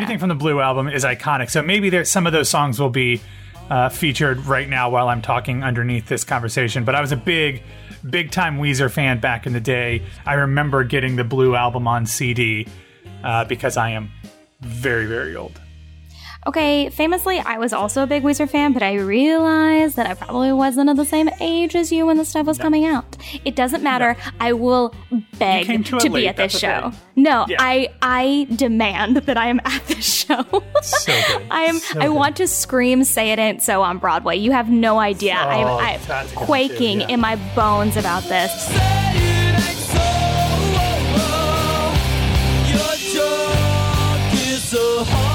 Anything 0.00 0.18
from 0.18 0.30
the 0.30 0.34
Blue 0.34 0.60
album 0.60 0.88
is 0.88 1.04
iconic. 1.04 1.50
So 1.50 1.62
maybe 1.62 2.04
some 2.04 2.26
of 2.26 2.32
those 2.32 2.48
songs 2.48 2.80
will 2.80 2.90
be 2.90 3.20
uh, 3.68 3.88
featured 3.88 4.46
right 4.46 4.68
now 4.68 4.90
while 4.90 5.08
I'm 5.08 5.22
talking 5.22 5.62
underneath 5.62 6.08
this 6.08 6.24
conversation. 6.24 6.84
But 6.84 6.94
I 6.94 7.00
was 7.00 7.12
a 7.12 7.16
big, 7.16 7.62
big 8.08 8.30
time 8.30 8.58
Weezer 8.58 8.90
fan 8.90 9.20
back 9.20 9.46
in 9.46 9.52
the 9.52 9.60
day. 9.60 10.02
I 10.26 10.34
remember 10.34 10.84
getting 10.84 11.16
the 11.16 11.24
Blue 11.24 11.54
album 11.54 11.86
on 11.86 12.06
CD 12.06 12.66
uh, 13.22 13.44
because 13.44 13.76
I 13.76 13.90
am 13.90 14.10
very, 14.60 15.06
very 15.06 15.36
old. 15.36 15.60
Okay, 16.46 16.88
famously, 16.88 17.38
I 17.38 17.58
was 17.58 17.74
also 17.74 18.02
a 18.02 18.06
big 18.06 18.22
Weezer 18.22 18.48
fan, 18.48 18.72
but 18.72 18.82
I 18.82 18.94
realized 18.94 19.96
that 19.96 20.06
I 20.06 20.14
probably 20.14 20.52
wasn't 20.52 20.88
of 20.88 20.96
the 20.96 21.04
same 21.04 21.28
age 21.38 21.76
as 21.76 21.92
you 21.92 22.06
when 22.06 22.16
the 22.16 22.24
stuff 22.24 22.46
was 22.46 22.56
coming 22.56 22.86
out. 22.86 23.18
It 23.44 23.54
doesn't 23.56 23.82
matter. 23.82 24.16
I 24.40 24.54
will 24.54 24.94
beg 25.38 25.66
to 25.66 25.98
to, 25.98 26.00
be 26.04 26.08
late, 26.08 26.26
at 26.28 26.36
this 26.36 26.58
that's 26.58 26.60
show. 26.60 26.92
No, 27.14 27.44
Yeah. 27.46 27.58
I 27.60 27.88
I 28.00 28.46
demand 28.56 29.16
that 29.16 29.36
I 29.36 29.48
am 29.48 29.60
at 29.66 29.86
this 29.86 30.24
show. 30.24 30.42
So 30.80 31.12
good. 31.12 31.46
I 31.50 31.64
am. 31.64 31.78
So 31.78 32.00
I 32.00 32.06
good. 32.06 32.14
want 32.14 32.36
to 32.36 32.46
scream, 32.46 33.04
"Say 33.04 33.32
it 33.32 33.38
ain't 33.38 33.62
so" 33.62 33.82
on 33.82 33.98
Broadway. 33.98 34.36
You 34.38 34.52
have 34.52 34.70
no 34.70 34.98
idea. 34.98 35.36
Oh, 35.38 35.46
I'm, 35.78 36.00
that's 36.06 36.08
a 36.08 36.14
I'm 36.14 36.46
quaking 36.46 37.02
yeah. 37.02 37.08
in 37.08 37.20
my 37.20 37.36
bones 37.54 37.98
about 37.98 38.22
this. 38.22 38.50
And 44.72 45.29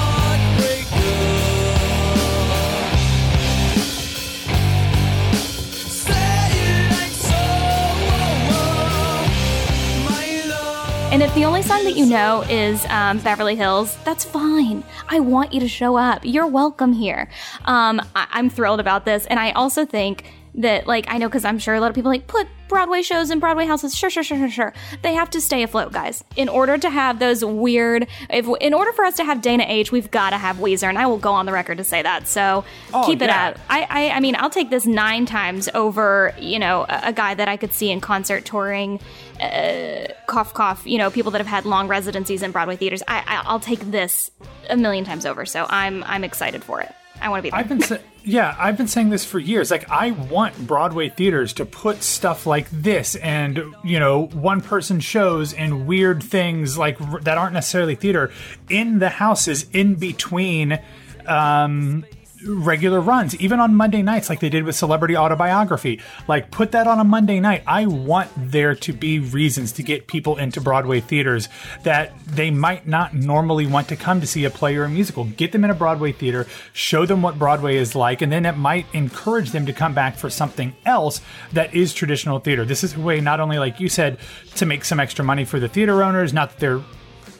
the 11.36 11.44
only 11.44 11.60
song 11.60 11.84
that 11.84 11.96
you 11.96 12.06
know 12.06 12.40
is 12.48 12.82
um, 12.86 13.18
Beverly 13.18 13.56
Hills, 13.56 13.94
that's 14.04 14.24
fine. 14.24 14.82
I 15.08 15.20
want 15.20 15.52
you 15.52 15.60
to 15.60 15.68
show 15.68 15.94
up. 15.94 16.22
You're 16.24 16.46
welcome 16.46 16.94
here. 16.94 17.28
Um, 17.66 18.00
I- 18.14 18.26
I'm 18.30 18.48
thrilled 18.48 18.80
about 18.80 19.04
this. 19.04 19.26
And 19.26 19.38
I 19.38 19.50
also 19.52 19.84
think 19.84 20.24
that, 20.56 20.86
like, 20.86 21.06
I 21.08 21.18
know 21.18 21.28
because 21.28 21.44
I'm 21.44 21.58
sure 21.58 21.74
a 21.74 21.80
lot 21.80 21.90
of 21.90 21.94
people 21.94 22.10
like 22.10 22.26
put 22.26 22.46
Broadway 22.68 23.02
shows 23.02 23.30
and 23.30 23.40
Broadway 23.40 23.66
houses. 23.66 23.94
Sure, 23.94 24.10
sure, 24.10 24.22
sure, 24.24 24.38
sure, 24.38 24.50
sure. 24.50 24.72
They 25.02 25.14
have 25.14 25.30
to 25.30 25.40
stay 25.40 25.62
afloat, 25.62 25.92
guys. 25.92 26.24
In 26.34 26.48
order 26.48 26.76
to 26.78 26.90
have 26.90 27.18
those 27.18 27.44
weird, 27.44 28.08
if 28.28 28.46
in 28.60 28.74
order 28.74 28.92
for 28.92 29.04
us 29.04 29.14
to 29.16 29.24
have 29.24 29.40
Dana 29.40 29.64
H, 29.68 29.92
we've 29.92 30.10
got 30.10 30.30
to 30.30 30.38
have 30.38 30.56
Weezer, 30.56 30.88
and 30.88 30.98
I 30.98 31.06
will 31.06 31.18
go 31.18 31.32
on 31.32 31.46
the 31.46 31.52
record 31.52 31.78
to 31.78 31.84
say 31.84 32.02
that. 32.02 32.26
So 32.26 32.64
Oh, 32.92 33.04
keep 33.06 33.22
it 33.22 33.26
yeah. 33.26 33.50
up. 33.50 33.58
I, 33.70 33.86
I, 33.88 34.10
I 34.16 34.20
mean, 34.20 34.34
I'll 34.36 34.50
take 34.50 34.70
this 34.70 34.86
nine 34.86 35.26
times 35.26 35.68
over, 35.74 36.34
you 36.38 36.58
know, 36.58 36.86
a, 36.88 37.00
a 37.08 37.12
guy 37.12 37.34
that 37.34 37.48
I 37.48 37.56
could 37.56 37.72
see 37.72 37.90
in 37.90 38.00
concert 38.00 38.44
touring 38.44 38.98
uh, 39.40 40.06
cough 40.26 40.54
cough 40.54 40.86
you 40.86 40.96
know 40.96 41.10
people 41.10 41.30
that 41.30 41.38
have 41.38 41.46
had 41.46 41.66
long 41.66 41.88
residencies 41.88 42.42
in 42.42 42.52
broadway 42.52 42.74
theaters 42.74 43.02
I, 43.06 43.18
I 43.18 43.42
i'll 43.44 43.60
take 43.60 43.80
this 43.80 44.30
a 44.70 44.78
million 44.78 45.04
times 45.04 45.26
over 45.26 45.44
so 45.44 45.66
i'm 45.68 46.02
i'm 46.04 46.24
excited 46.24 46.64
for 46.64 46.80
it 46.80 46.90
i 47.20 47.28
want 47.28 47.40
to 47.40 47.42
be 47.42 47.50
there 47.50 47.58
I've 47.58 47.68
been 47.68 47.80
sa- 47.80 47.98
yeah, 48.28 48.56
I've 48.58 48.76
been 48.76 48.88
saying 48.88 49.10
this 49.10 49.24
for 49.24 49.38
years. 49.38 49.70
Like 49.70 49.88
I 49.88 50.10
want 50.10 50.66
Broadway 50.66 51.10
theaters 51.10 51.52
to 51.54 51.64
put 51.64 52.02
stuff 52.02 52.44
like 52.44 52.68
this 52.70 53.14
and 53.14 53.62
you 53.84 54.00
know 54.00 54.26
one 54.26 54.60
person 54.60 54.98
shows 54.98 55.52
and 55.52 55.86
weird 55.86 56.24
things 56.24 56.76
like 56.76 57.00
r- 57.00 57.20
that 57.20 57.38
aren't 57.38 57.52
necessarily 57.54 57.94
theater 57.94 58.32
in 58.68 58.98
the 58.98 59.10
houses 59.10 59.66
in 59.72 59.94
between 59.94 60.80
um 61.26 62.04
regular 62.44 63.00
runs 63.00 63.34
even 63.36 63.60
on 63.60 63.74
monday 63.74 64.02
nights 64.02 64.28
like 64.28 64.40
they 64.40 64.48
did 64.48 64.64
with 64.64 64.76
celebrity 64.76 65.16
autobiography. 65.16 66.00
Like 66.28 66.50
put 66.50 66.72
that 66.72 66.86
on 66.86 66.98
a 66.98 67.04
monday 67.04 67.40
night. 67.40 67.62
I 67.66 67.86
want 67.86 68.30
there 68.36 68.74
to 68.74 68.92
be 68.92 69.18
reasons 69.18 69.72
to 69.72 69.82
get 69.82 70.06
people 70.06 70.36
into 70.36 70.60
broadway 70.60 71.00
theaters 71.00 71.48
that 71.82 72.18
they 72.26 72.50
might 72.50 72.86
not 72.86 73.14
normally 73.14 73.66
want 73.66 73.88
to 73.88 73.96
come 73.96 74.20
to 74.20 74.26
see 74.26 74.44
a 74.44 74.50
play 74.50 74.76
or 74.76 74.84
a 74.84 74.88
musical. 74.88 75.24
Get 75.24 75.52
them 75.52 75.64
in 75.64 75.70
a 75.70 75.74
broadway 75.74 76.12
theater 76.12 76.46
show 76.72 77.06
them 77.06 77.22
what 77.22 77.38
broadway 77.38 77.76
is 77.76 77.94
like 77.94 78.22
and 78.22 78.30
then 78.30 78.44
it 78.44 78.56
might 78.56 78.86
encourage 78.92 79.50
them 79.50 79.66
to 79.66 79.72
come 79.72 79.94
back 79.94 80.16
for 80.16 80.30
something 80.30 80.74
else 80.84 81.20
that 81.52 81.74
is 81.74 81.94
traditional 81.94 82.38
theater. 82.38 82.64
This 82.64 82.84
is 82.84 82.94
a 82.94 83.00
way 83.00 83.20
not 83.20 83.40
only 83.40 83.58
like 83.58 83.80
you 83.80 83.88
said 83.88 84.18
to 84.56 84.66
make 84.66 84.84
some 84.84 85.00
extra 85.00 85.24
money 85.24 85.44
for 85.44 85.58
the 85.58 85.68
theater 85.68 86.02
owners 86.02 86.32
not 86.32 86.50
that 86.50 86.58
they're 86.58 86.82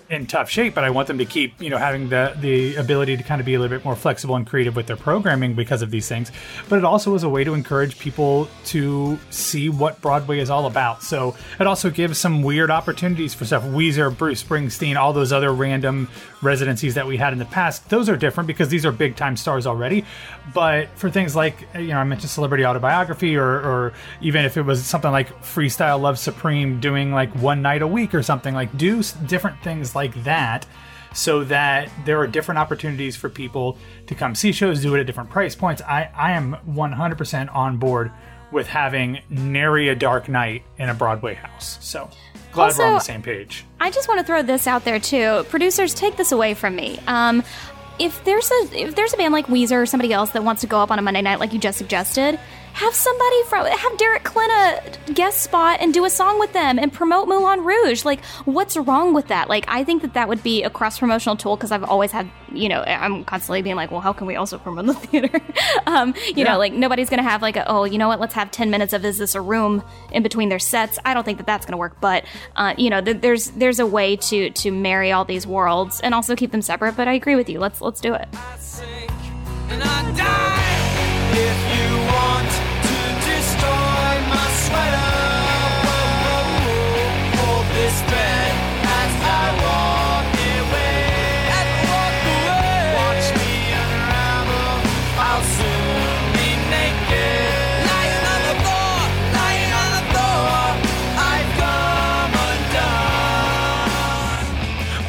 in 0.08 0.26
tough 0.26 0.48
shape, 0.48 0.74
but 0.74 0.84
I 0.84 0.90
want 0.90 1.08
them 1.08 1.18
to 1.18 1.24
keep, 1.24 1.60
you 1.60 1.70
know, 1.70 1.78
having 1.78 2.08
the 2.08 2.34
the 2.40 2.76
ability 2.76 3.16
to 3.16 3.22
kind 3.22 3.40
of 3.40 3.46
be 3.46 3.54
a 3.54 3.60
little 3.60 3.76
bit 3.76 3.84
more 3.84 3.96
flexible 3.96 4.36
and 4.36 4.46
creative 4.46 4.76
with 4.76 4.86
their 4.86 4.96
programming 4.96 5.54
because 5.54 5.82
of 5.82 5.90
these 5.90 6.08
things. 6.08 6.30
But 6.68 6.78
it 6.78 6.84
also 6.84 7.14
is 7.14 7.22
a 7.22 7.28
way 7.28 7.44
to 7.44 7.54
encourage 7.54 7.98
people 7.98 8.48
to 8.66 9.18
see 9.30 9.68
what 9.68 10.00
Broadway 10.00 10.38
is 10.38 10.50
all 10.50 10.66
about. 10.66 11.02
So 11.02 11.36
it 11.58 11.66
also 11.66 11.90
gives 11.90 12.18
some 12.18 12.42
weird 12.42 12.70
opportunities 12.70 13.34
for 13.34 13.44
stuff. 13.44 13.64
Weezer, 13.64 14.16
Bruce 14.16 14.42
Springsteen, 14.42 14.96
all 14.96 15.12
those 15.12 15.32
other 15.32 15.52
random 15.52 16.08
residencies 16.42 16.94
that 16.94 17.06
we 17.06 17.16
had 17.16 17.32
in 17.32 17.38
the 17.38 17.44
past. 17.46 17.88
Those 17.88 18.08
are 18.08 18.16
different 18.16 18.46
because 18.46 18.68
these 18.68 18.84
are 18.84 18.92
big 18.92 19.16
time 19.16 19.36
stars 19.36 19.66
already. 19.66 20.04
But 20.54 20.88
for 20.96 21.10
things 21.10 21.34
like, 21.34 21.66
you 21.74 21.88
know, 21.88 21.98
I 21.98 22.04
mentioned 22.04 22.30
celebrity 22.30 22.64
autobiography, 22.64 23.36
or, 23.36 23.46
or 23.46 23.92
even 24.20 24.44
if 24.44 24.56
it 24.56 24.62
was 24.62 24.84
something 24.84 25.10
like 25.10 25.28
Freestyle 25.42 26.00
Love 26.00 26.18
Supreme 26.18 26.80
doing 26.80 27.12
like 27.12 27.34
one 27.36 27.62
night 27.62 27.82
a 27.82 27.86
week 27.86 28.14
or 28.14 28.22
something, 28.22 28.54
like 28.54 28.76
do 28.76 29.02
different 29.26 29.62
things 29.62 29.94
like 29.94 30.24
that 30.24 30.66
so 31.14 31.44
that 31.44 31.90
there 32.04 32.18
are 32.18 32.26
different 32.26 32.58
opportunities 32.58 33.16
for 33.16 33.30
people 33.30 33.78
to 34.06 34.14
come 34.14 34.34
see 34.34 34.52
shows, 34.52 34.82
do 34.82 34.94
it 34.94 35.00
at 35.00 35.06
different 35.06 35.30
price 35.30 35.54
points. 35.54 35.80
I, 35.82 36.10
I 36.14 36.32
am 36.32 36.56
100% 36.68 37.54
on 37.54 37.78
board 37.78 38.12
with 38.52 38.66
having 38.66 39.20
nary 39.28 39.88
a 39.88 39.94
dark 39.94 40.28
night 40.28 40.62
in 40.78 40.88
a 40.88 40.94
Broadway 40.94 41.34
house. 41.34 41.78
So 41.80 42.10
glad 42.52 42.76
we're 42.76 42.86
on 42.86 42.94
the 42.94 43.00
same 43.00 43.22
page. 43.22 43.64
I 43.80 43.90
just 43.90 44.08
want 44.08 44.20
to 44.20 44.26
throw 44.26 44.42
this 44.42 44.66
out 44.66 44.84
there 44.84 44.98
too. 44.98 45.44
Producers, 45.48 45.94
take 45.94 46.16
this 46.16 46.32
away 46.32 46.54
from 46.54 46.76
me. 46.76 46.98
Um, 47.06 47.42
if 47.98 48.24
there's 48.24 48.50
a 48.50 48.68
if 48.72 48.94
there's 48.94 49.14
a 49.14 49.16
band 49.16 49.32
like 49.32 49.46
Weezer 49.46 49.82
or 49.82 49.86
somebody 49.86 50.12
else 50.12 50.30
that 50.30 50.44
wants 50.44 50.60
to 50.62 50.66
go 50.66 50.80
up 50.80 50.90
on 50.90 50.98
a 50.98 51.02
Monday 51.02 51.22
night, 51.22 51.40
like 51.40 51.52
you 51.52 51.58
just 51.58 51.78
suggested, 51.78 52.38
have 52.76 52.94
somebody 52.94 53.42
from 53.44 53.64
have 53.66 53.96
Derek 53.96 54.22
Klena 54.22 55.14
guest 55.14 55.40
spot 55.42 55.78
and 55.80 55.94
do 55.94 56.04
a 56.04 56.10
song 56.10 56.38
with 56.38 56.52
them 56.52 56.78
and 56.78 56.92
promote 56.92 57.26
Moulin 57.26 57.64
Rouge. 57.64 58.04
Like, 58.04 58.22
what's 58.44 58.76
wrong 58.76 59.14
with 59.14 59.28
that? 59.28 59.48
Like, 59.48 59.64
I 59.66 59.82
think 59.82 60.02
that 60.02 60.12
that 60.12 60.28
would 60.28 60.42
be 60.42 60.62
a 60.62 60.68
cross 60.68 60.98
promotional 60.98 61.36
tool 61.36 61.56
because 61.56 61.72
I've 61.72 61.84
always 61.84 62.12
had, 62.12 62.28
you 62.52 62.68
know, 62.68 62.82
I'm 62.82 63.24
constantly 63.24 63.62
being 63.62 63.76
like, 63.76 63.90
well, 63.90 64.02
how 64.02 64.12
can 64.12 64.26
we 64.26 64.36
also 64.36 64.58
promote 64.58 64.84
the 64.86 64.92
theater? 65.06 65.40
um, 65.86 66.14
you 66.26 66.34
Yeah. 66.44 66.52
know, 66.52 66.58
like 66.58 66.74
nobody's 66.74 67.08
gonna 67.08 67.22
have 67.22 67.40
like 67.40 67.56
a 67.56 67.66
oh, 67.66 67.84
you 67.84 67.96
know 67.96 68.08
what? 68.08 68.20
Let's 68.20 68.34
have 68.34 68.50
ten 68.50 68.68
minutes 68.70 68.92
of 68.92 69.02
is 69.06 69.16
this 69.16 69.34
a 69.34 69.40
room 69.40 69.82
in 70.12 70.22
between 70.22 70.50
their 70.50 70.58
sets? 70.58 70.98
I 71.02 71.14
don't 71.14 71.24
think 71.24 71.38
that 71.38 71.46
that's 71.46 71.64
gonna 71.64 71.78
work, 71.78 71.96
but 72.02 72.24
uh, 72.56 72.74
you 72.76 72.90
know, 72.90 73.00
th- 73.00 73.22
there's 73.22 73.50
there's 73.52 73.78
a 73.78 73.86
way 73.86 74.16
to 74.16 74.50
to 74.50 74.70
marry 74.70 75.12
all 75.12 75.24
these 75.24 75.46
worlds 75.46 76.00
and 76.00 76.12
also 76.14 76.36
keep 76.36 76.50
them 76.52 76.60
separate. 76.62 76.94
But 76.94 77.08
I 77.08 77.14
agree 77.14 77.36
with 77.36 77.48
you. 77.48 77.58
Let's 77.58 77.80
let's 77.80 78.02
do 78.02 78.12
it. 78.12 78.28
Sweater. 84.66 85.05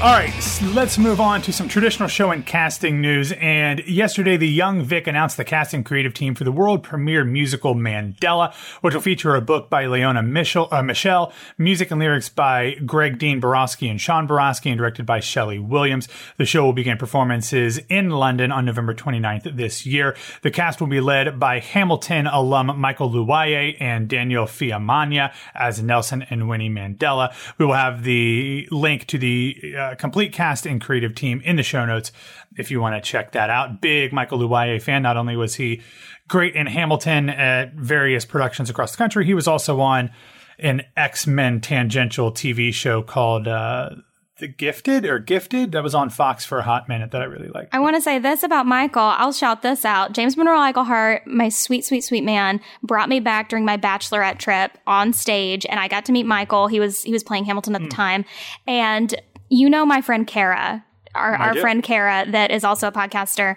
All 0.07 0.13
right, 0.13 0.61
let's 0.73 0.97
move 0.97 1.19
on 1.19 1.41
to 1.41 1.51
some 1.51 1.67
traditional 1.67 2.07
show 2.07 2.31
and 2.31 2.45
casting 2.45 3.01
news. 3.01 3.33
And 3.33 3.85
yesterday, 3.85 4.37
the 4.37 4.47
Young 4.47 4.81
Vic 4.81 5.05
announced 5.05 5.35
the 5.35 5.43
casting 5.43 5.83
creative 5.83 6.13
team 6.13 6.33
for 6.33 6.45
the 6.45 6.51
world 6.51 6.81
premiere 6.81 7.25
musical 7.25 7.75
Mandela, 7.75 8.53
which 8.79 8.93
will 8.93 9.01
feature 9.01 9.35
a 9.35 9.41
book 9.41 9.69
by 9.69 9.85
Leona 9.85 10.23
Michel, 10.23 10.69
uh, 10.71 10.81
Michelle, 10.81 11.33
music 11.57 11.91
and 11.91 11.99
lyrics 11.99 12.29
by 12.29 12.75
Greg 12.85 13.19
Dean 13.19 13.41
Borowsky 13.41 13.91
and 13.91 13.99
Shaun 13.99 14.29
Borowsky, 14.29 14.67
and 14.67 14.77
directed 14.77 15.05
by 15.05 15.19
Schele 15.19 15.59
Williams. 15.59 16.07
The 16.37 16.45
show 16.45 16.63
will 16.63 16.71
begin 16.71 16.97
performances 16.97 17.77
in 17.89 18.09
London 18.09 18.49
on 18.49 18.63
November 18.63 18.93
29th 18.93 19.57
this 19.57 19.85
year. 19.85 20.15
The 20.41 20.51
cast 20.51 20.79
will 20.79 20.87
be 20.87 21.01
led 21.01 21.37
by 21.37 21.59
Hamilton 21.59 22.27
alum 22.27 22.79
Michael 22.79 23.11
Luwoye 23.11 23.75
and 23.81 24.07
Danielle 24.07 24.47
Fiamanya 24.47 25.33
as 25.53 25.81
Nelson 25.81 26.25
and 26.29 26.47
Winnie 26.47 26.69
Mandela. 26.69 27.35
We 27.57 27.65
will 27.65 27.73
have 27.73 28.05
the 28.05 28.69
link 28.71 29.05
to 29.07 29.17
the 29.17 29.75
uh, 29.77 29.95
complete 29.97 30.33
cast 30.33 30.65
and 30.65 30.81
creative 30.81 31.15
team 31.15 31.41
in 31.43 31.55
the 31.55 31.63
show 31.63 31.85
notes 31.85 32.11
if 32.57 32.71
you 32.71 32.79
want 32.81 32.95
to 32.95 33.09
check 33.09 33.33
that 33.33 33.49
out. 33.49 33.81
Big 33.81 34.13
Michael 34.13 34.39
Luwoye 34.39 34.81
fan. 34.81 35.01
Not 35.01 35.17
only 35.17 35.35
was 35.35 35.55
he 35.55 35.81
great 36.27 36.55
in 36.55 36.67
Hamilton 36.67 37.29
at 37.29 37.73
various 37.73 38.25
productions 38.25 38.69
across 38.69 38.91
the 38.91 38.97
country, 38.97 39.25
he 39.25 39.33
was 39.33 39.47
also 39.47 39.79
on 39.79 40.11
an 40.59 40.83
X 40.95 41.27
Men 41.27 41.61
tangential 41.61 42.31
TV 42.31 42.73
show 42.73 43.01
called 43.01 43.47
uh, 43.47 43.91
The 44.39 44.47
Gifted 44.47 45.05
or 45.05 45.19
Gifted 45.19 45.71
that 45.73 45.83
was 45.83 45.93
on 45.93 46.09
Fox 46.09 46.45
for 46.45 46.59
a 46.59 46.63
hot 46.63 46.89
minute 46.89 47.11
that 47.11 47.21
I 47.21 47.25
really 47.25 47.49
liked. 47.49 47.73
I 47.73 47.79
want 47.79 47.95
to 47.95 48.01
say 48.01 48.19
this 48.19 48.43
about 48.43 48.65
Michael. 48.65 49.01
I'll 49.01 49.31
shout 49.31 49.61
this 49.61 49.85
out. 49.85 50.13
James 50.13 50.35
Monroe 50.35 50.59
Iglehart, 50.59 51.27
my 51.27 51.49
sweet, 51.49 51.85
sweet, 51.85 52.01
sweet 52.01 52.23
man, 52.23 52.59
brought 52.81 53.09
me 53.09 53.19
back 53.19 53.49
during 53.49 53.65
my 53.65 53.77
bachelorette 53.77 54.39
trip 54.39 54.77
on 54.87 55.13
stage, 55.13 55.65
and 55.67 55.79
I 55.79 55.87
got 55.87 56.05
to 56.05 56.11
meet 56.11 56.25
Michael. 56.25 56.67
He 56.67 56.79
was 56.79 57.03
he 57.03 57.13
was 57.13 57.23
playing 57.23 57.45
Hamilton 57.45 57.75
at 57.75 57.83
the 57.83 57.89
time, 57.89 58.25
and 58.65 59.13
you 59.49 59.69
know 59.69 59.85
my 59.85 60.01
friend 60.01 60.25
Kara, 60.27 60.83
our, 61.15 61.35
our 61.35 61.55
friend 61.55 61.81
Kara, 61.83 62.25
that 62.31 62.51
is 62.51 62.63
also 62.63 62.87
a 62.87 62.91
podcaster. 62.91 63.55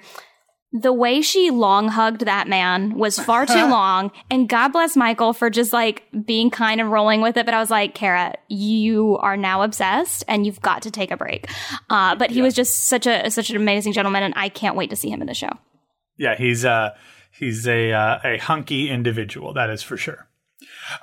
the 0.73 0.92
way 0.92 1.20
she 1.20 1.50
long 1.50 1.88
hugged 1.88 2.25
that 2.26 2.47
man 2.47 2.94
was 2.97 3.18
far 3.18 3.44
too 3.44 3.54
long. 3.68 4.12
And 4.30 4.49
God 4.49 4.68
bless 4.68 4.97
Michael 4.97 5.32
for 5.32 5.50
just 5.50 5.73
like 5.73 6.04
being 6.25 6.49
kind 6.49 6.80
and 6.80 6.92
rolling 6.92 7.20
with 7.23 7.37
it. 7.37 7.44
But 7.44 7.54
I 7.54 7.59
was 7.59 7.70
like, 7.70 7.92
Kara, 7.94 8.35
you 8.49 9.18
are 9.18 9.37
now 9.37 9.62
obsessed 9.62 10.23
and 10.28 10.47
you've 10.47 10.61
got 10.62 10.82
to 10.82 10.90
take 10.92 11.11
a 11.11 11.16
break. 11.16 11.50
Uh, 11.90 12.14
but 12.14 12.30
he 12.30 12.40
was 12.40 12.54
just 12.54 12.87
such 12.87 13.06
a 13.09 13.28
such 13.30 13.50
an 13.50 13.56
amazing 13.56 13.92
gentleman, 13.92 14.23
and 14.23 14.32
I 14.37 14.49
can't 14.49 14.76
wait 14.76 14.90
to 14.90 14.97
see 14.97 15.11
him 15.11 15.20
in 15.20 15.26
the 15.26 15.35
show. 15.35 15.50
Yeah, 16.16 16.37
he's 16.37 16.64
uh 16.64 16.90
he's 17.32 17.66
a 17.66 17.92
uh, 17.92 18.18
a 18.23 18.38
hunky 18.38 18.90
individual, 18.90 19.52
that 19.54 19.70
is 19.70 19.82
for 19.82 19.97
sure. 19.97 20.28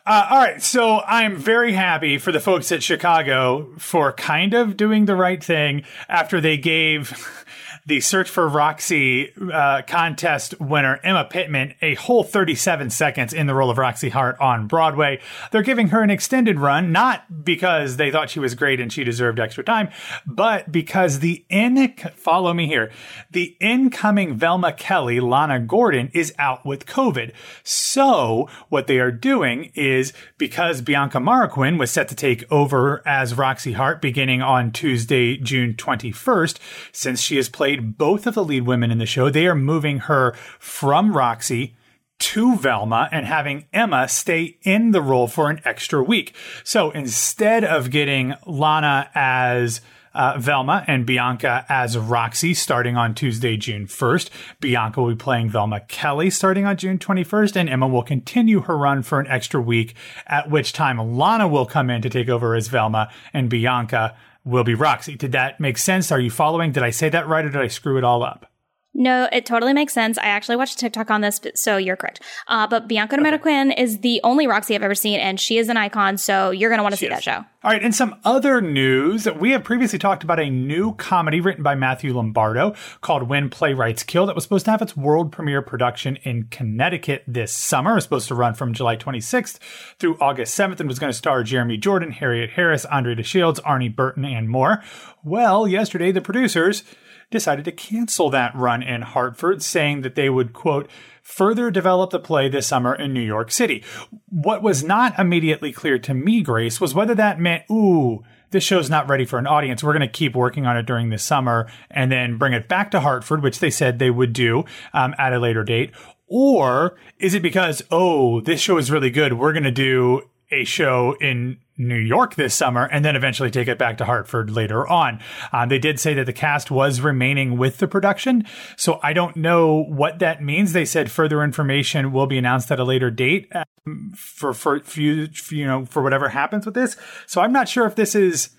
Uh, 0.05 0.27
all 0.29 0.37
right, 0.37 0.61
so 0.61 1.01
I'm 1.01 1.35
very 1.35 1.73
happy 1.73 2.17
for 2.17 2.31
the 2.31 2.39
folks 2.39 2.71
at 2.71 2.83
Chicago 2.83 3.73
for 3.77 4.11
kind 4.11 4.53
of 4.53 4.77
doing 4.77 5.05
the 5.05 5.15
right 5.15 5.43
thing 5.43 5.83
after 6.07 6.39
they 6.39 6.57
gave 6.57 7.45
the 7.87 8.01
Search 8.01 8.29
for 8.29 8.49
Roxie 8.49 9.31
uh, 9.51 9.81
contest 9.87 10.59
winner, 10.59 10.99
Emma 11.03 11.23
Pittman, 11.23 11.73
a 11.81 11.95
whole 11.95 12.21
37 12.21 12.89
seconds 12.89 13.33
in 13.33 13.47
the 13.47 13.55
role 13.55 13.69
of 13.69 13.77
Roxie 13.77 14.09
Hart 14.09 14.37
on 14.41 14.67
Broadway. 14.67 15.21
They're 15.51 15.61
giving 15.61 15.87
her 15.89 16.01
an 16.01 16.09
extended 16.09 16.59
run, 16.59 16.91
not 16.91 17.45
because 17.45 17.95
they 17.95 18.11
thought 18.11 18.29
she 18.29 18.41
was 18.41 18.55
great 18.55 18.81
and 18.81 18.91
she 18.91 19.05
deserved 19.05 19.39
extra 19.39 19.63
time, 19.63 19.87
but 20.25 20.69
because 20.69 21.19
the 21.19 21.45
in, 21.49 21.93
follow 22.15 22.53
me 22.53 22.67
here, 22.67 22.91
the 23.31 23.55
incoming 23.61 24.35
Velma 24.35 24.73
Kelly, 24.73 25.21
Lana 25.21 25.61
Gordon, 25.61 26.11
is 26.13 26.33
out 26.37 26.65
with 26.65 26.85
COVID. 26.87 27.31
So 27.63 28.49
what 28.67 28.87
they 28.87 28.99
are 28.99 29.11
doing 29.11 29.71
is 29.75 30.11
because 30.37 30.81
Bianca 30.81 31.19
Marroquin 31.19 31.79
was 31.79 31.89
set 31.89 32.09
to 32.09 32.15
take 32.15 32.43
over 32.51 33.01
as 33.07 33.37
Roxie 33.37 33.73
Hart 33.73 34.01
beginning 34.01 34.41
on 34.41 34.73
Tuesday, 34.73 35.37
June 35.37 35.73
21st, 35.73 36.57
since 36.91 37.21
she 37.21 37.37
has 37.37 37.47
played 37.47 37.76
both 37.81 38.27
of 38.27 38.35
the 38.35 38.43
lead 38.43 38.63
women 38.63 38.91
in 38.91 38.97
the 38.97 39.05
show, 39.05 39.29
they 39.29 39.47
are 39.47 39.55
moving 39.55 39.99
her 39.99 40.33
from 40.59 41.15
Roxie 41.15 41.75
to 42.19 42.55
Velma 42.55 43.09
and 43.11 43.25
having 43.25 43.65
Emma 43.71 44.07
stay 44.07 44.57
in 44.63 44.91
the 44.91 45.01
role 45.01 45.27
for 45.27 45.49
an 45.49 45.61
extra 45.63 46.03
week. 46.03 46.35
So 46.63 46.91
instead 46.91 47.63
of 47.63 47.91
getting 47.91 48.33
Lana 48.45 49.09
as 49.13 49.81
uh, 50.17 50.35
Velma 50.39 50.83
and 50.87 51.05
Bianca 51.05 51.63
as 51.69 51.95
Roxie 51.95 52.55
starting 52.55 52.97
on 52.97 53.13
Tuesday, 53.13 53.55
June 53.55 53.85
1st. 53.85 54.31
Bianca 54.59 54.99
will 54.99 55.09
be 55.09 55.15
playing 55.15 55.49
Velma 55.49 55.81
Kelly 55.81 56.31
starting 56.31 56.65
on 56.65 56.75
June 56.75 56.97
21st, 56.97 57.55
and 57.55 57.69
Emma 57.69 57.87
will 57.87 58.01
continue 58.01 58.61
her 58.61 58.75
run 58.75 59.03
for 59.03 59.19
an 59.19 59.27
extra 59.27 59.61
week, 59.61 59.93
at 60.25 60.49
which 60.49 60.73
time 60.73 60.97
Lana 60.97 61.47
will 61.47 61.67
come 61.67 61.91
in 61.91 62.01
to 62.01 62.09
take 62.09 62.29
over 62.29 62.55
as 62.55 62.67
Velma, 62.67 63.11
and 63.31 63.47
Bianca 63.47 64.17
will 64.47 64.63
be 64.63 64.73
Roxie. 64.73 65.15
Did 65.15 65.33
that 65.33 65.59
make 65.59 65.77
sense? 65.77 66.11
Are 66.11 66.19
you 66.19 66.31
following? 66.31 66.71
Did 66.71 66.83
I 66.83 66.89
say 66.89 67.09
that 67.09 67.27
right 67.27 67.45
or 67.45 67.49
did 67.49 67.61
I 67.61 67.67
screw 67.67 67.97
it 67.97 68.03
all 68.03 68.23
up? 68.23 68.51
No, 68.99 69.29
it 69.31 69.45
totally 69.45 69.73
makes 69.73 69.93
sense. 69.93 70.17
I 70.17 70.25
actually 70.25 70.55
watched 70.55 70.73
a 70.73 70.77
TikTok 70.79 71.11
on 71.11 71.21
this, 71.21 71.39
so 71.53 71.77
you're 71.77 71.95
correct. 71.95 72.19
Uh, 72.47 72.65
but 72.65 72.87
Bianca 72.87 73.15
okay. 73.23 73.73
is 73.79 73.99
the 73.99 74.19
only 74.23 74.47
Roxie 74.47 74.73
I've 74.73 74.81
ever 74.81 74.95
seen, 74.95 75.19
and 75.19 75.39
she 75.39 75.59
is 75.59 75.69
an 75.69 75.77
icon, 75.77 76.17
so 76.17 76.49
you're 76.49 76.71
going 76.71 76.79
to 76.79 76.83
want 76.83 76.93
to 76.93 76.97
see 76.97 77.05
is. 77.05 77.11
that 77.11 77.21
show. 77.21 77.45
All 77.63 77.71
right, 77.71 77.83
and 77.83 77.93
some 77.93 78.15
other 78.23 78.59
news. 78.59 79.27
We 79.27 79.51
have 79.51 79.63
previously 79.63 79.99
talked 79.99 80.23
about 80.23 80.39
a 80.39 80.49
new 80.49 80.95
comedy 80.95 81.39
written 81.41 81.61
by 81.61 81.75
Matthew 81.75 82.11
Lombardo 82.11 82.73
called 83.01 83.29
When 83.29 83.51
Playwrights 83.51 84.01
Kill 84.01 84.25
that 84.25 84.33
was 84.33 84.45
supposed 84.45 84.65
to 84.65 84.71
have 84.71 84.81
its 84.81 84.97
world 84.97 85.31
premiere 85.31 85.61
production 85.61 86.15
in 86.23 86.45
Connecticut 86.45 87.23
this 87.27 87.53
summer. 87.53 87.91
It 87.91 87.95
was 87.95 88.03
supposed 88.05 88.27
to 88.29 88.35
run 88.35 88.55
from 88.55 88.73
July 88.73 88.95
26th 88.95 89.59
through 89.99 90.17
August 90.19 90.57
7th 90.57 90.79
and 90.79 90.89
was 90.89 90.97
going 90.97 91.11
to 91.11 91.17
star 91.17 91.43
Jeremy 91.43 91.77
Jordan, 91.77 92.09
Harriet 92.09 92.49
Harris, 92.51 92.83
Andre 92.85 93.13
DeShields, 93.13 93.61
Arnie 93.61 93.95
Burton, 93.95 94.25
and 94.25 94.49
more. 94.49 94.81
Well, 95.23 95.67
yesterday 95.67 96.11
the 96.11 96.21
producers 96.21 96.83
decided 97.29 97.65
to 97.65 97.71
cancel 97.71 98.29
that 98.29 98.55
run 98.55 98.81
in 98.81 99.01
Hartford, 99.01 99.61
saying 99.61 100.01
that 100.01 100.15
they 100.15 100.29
would, 100.29 100.53
quote, 100.53 100.89
further 101.21 101.69
develop 101.69 102.11
the 102.11 102.19
play 102.19 102.47
this 102.47 102.67
summer 102.67 102.95
in 102.95 103.13
New 103.13 103.21
York 103.21 103.51
City. 103.51 103.83
What 104.29 104.63
was 104.63 104.83
not 104.83 105.19
immediately 105.19 105.71
clear 105.71 105.99
to 105.99 106.13
me, 106.13 106.41
Grace, 106.41 106.79
was 106.79 106.95
whether 106.95 107.15
that 107.15 107.39
meant, 107.39 107.63
ooh, 107.69 108.23
this 108.51 108.63
show's 108.63 108.89
not 108.89 109.09
ready 109.09 109.25
for 109.25 109.37
an 109.37 109.47
audience. 109.47 109.83
We're 109.83 109.91
going 109.91 110.01
to 110.01 110.07
keep 110.07 110.35
working 110.35 110.65
on 110.65 110.77
it 110.77 110.85
during 110.85 111.09
the 111.09 111.17
summer 111.17 111.69
and 111.91 112.09
then 112.09 112.37
bring 112.37 112.53
it 112.53 112.69
back 112.69 112.91
to 112.91 113.01
Hartford, 113.01 113.43
which 113.43 113.59
they 113.59 113.69
said 113.69 113.99
they 113.99 114.09
would 114.09 114.31
do 114.31 114.63
um, 114.93 115.13
at 115.17 115.33
a 115.33 115.39
later 115.39 115.65
date. 115.65 115.91
Or 116.27 116.97
is 117.19 117.33
it 117.33 117.41
because, 117.41 117.81
oh, 117.91 118.39
this 118.39 118.61
show 118.61 118.77
is 118.77 118.91
really 118.91 119.09
good. 119.09 119.33
We're 119.33 119.53
going 119.53 119.63
to 119.63 119.71
do 119.71 120.29
a 120.51 120.63
show 120.63 121.15
in 121.19 121.57
New 121.77 121.97
York 121.97 122.35
this 122.35 122.55
summer 122.55 122.85
and 122.85 123.03
then 123.05 123.15
eventually 123.15 123.51
take 123.51 123.67
it 123.67 123.77
back 123.77 123.97
to 123.97 124.05
Hartford 124.05 124.49
later 124.49 124.87
on. 124.87 125.19
Uh, 125.51 125.65
they 125.65 125.79
did 125.79 125.99
say 125.99 126.13
that 126.15 126.25
the 126.25 126.33
cast 126.33 126.71
was 126.71 127.01
remaining 127.01 127.57
with 127.57 127.77
the 127.77 127.87
production. 127.87 128.45
So 128.77 128.99
I 129.03 129.13
don't 129.13 129.35
know 129.35 129.83
what 129.83 130.19
that 130.19 130.41
means. 130.41 130.73
They 130.73 130.85
said 130.85 131.11
further 131.11 131.43
information 131.43 132.11
will 132.11 132.27
be 132.27 132.37
announced 132.37 132.71
at 132.71 132.79
a 132.79 132.83
later 132.83 133.11
date 133.11 133.51
um, 133.85 134.13
for, 134.15 134.53
for, 134.53 134.79
for, 134.79 134.99
you, 134.99 135.27
for, 135.27 135.55
you 135.55 135.67
know, 135.67 135.85
for 135.85 136.01
whatever 136.01 136.29
happens 136.29 136.65
with 136.65 136.75
this. 136.75 136.97
So 137.25 137.41
I'm 137.41 137.53
not 137.53 137.69
sure 137.69 137.85
if 137.85 137.95
this 137.95 138.15
is 138.15 138.49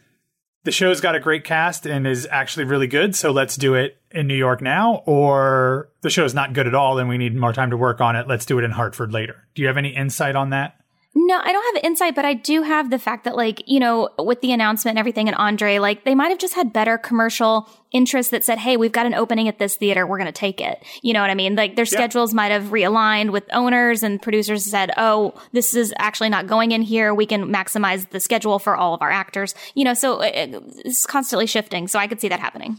the 0.64 0.72
show's 0.72 1.00
got 1.00 1.14
a 1.14 1.20
great 1.20 1.44
cast 1.44 1.86
and 1.86 2.06
is 2.06 2.28
actually 2.30 2.64
really 2.64 2.86
good. 2.86 3.16
So 3.16 3.30
let's 3.30 3.56
do 3.56 3.74
it 3.74 3.96
in 4.10 4.26
New 4.26 4.34
York 4.34 4.60
now 4.60 5.02
or 5.06 5.90
the 6.02 6.10
show's 6.10 6.34
not 6.34 6.52
good 6.52 6.66
at 6.66 6.74
all 6.74 6.98
and 6.98 7.08
we 7.08 7.18
need 7.18 7.34
more 7.34 7.52
time 7.52 7.70
to 7.70 7.76
work 7.76 8.00
on 8.00 8.16
it. 8.16 8.28
Let's 8.28 8.46
do 8.46 8.58
it 8.58 8.64
in 8.64 8.70
Hartford 8.70 9.12
later. 9.12 9.48
Do 9.54 9.62
you 9.62 9.68
have 9.68 9.76
any 9.76 9.94
insight 9.94 10.36
on 10.36 10.50
that? 10.50 10.77
No, 11.20 11.40
I 11.42 11.50
don't 11.50 11.74
have 11.74 11.84
insight, 11.84 12.14
but 12.14 12.24
I 12.24 12.34
do 12.34 12.62
have 12.62 12.90
the 12.90 12.98
fact 12.98 13.24
that, 13.24 13.34
like, 13.34 13.64
you 13.66 13.80
know, 13.80 14.08
with 14.20 14.40
the 14.40 14.52
announcement 14.52 14.92
and 14.92 15.00
everything 15.00 15.26
and 15.26 15.36
Andre, 15.36 15.78
like, 15.78 16.04
they 16.04 16.14
might 16.14 16.28
have 16.28 16.38
just 16.38 16.54
had 16.54 16.72
better 16.72 16.96
commercial 16.96 17.68
interest 17.90 18.30
that 18.30 18.44
said, 18.44 18.58
hey, 18.58 18.76
we've 18.76 18.92
got 18.92 19.04
an 19.04 19.14
opening 19.14 19.48
at 19.48 19.58
this 19.58 19.74
theater. 19.74 20.06
We're 20.06 20.18
going 20.18 20.26
to 20.26 20.32
take 20.32 20.60
it. 20.60 20.80
You 21.02 21.14
know 21.14 21.20
what 21.20 21.30
I 21.30 21.34
mean? 21.34 21.56
Like, 21.56 21.74
their 21.74 21.86
schedules 21.86 22.32
might 22.32 22.52
have 22.52 22.66
realigned 22.66 23.30
with 23.30 23.42
owners 23.52 24.04
and 24.04 24.22
producers 24.22 24.64
said, 24.64 24.92
oh, 24.96 25.34
this 25.50 25.74
is 25.74 25.92
actually 25.98 26.28
not 26.28 26.46
going 26.46 26.70
in 26.70 26.82
here. 26.82 27.12
We 27.12 27.26
can 27.26 27.46
maximize 27.46 28.08
the 28.10 28.20
schedule 28.20 28.60
for 28.60 28.76
all 28.76 28.94
of 28.94 29.02
our 29.02 29.10
actors. 29.10 29.56
You 29.74 29.84
know, 29.84 29.94
so 29.94 30.20
it, 30.20 30.54
it's 30.84 31.04
constantly 31.04 31.46
shifting. 31.46 31.88
So 31.88 31.98
I 31.98 32.06
could 32.06 32.20
see 32.20 32.28
that 32.28 32.38
happening 32.38 32.78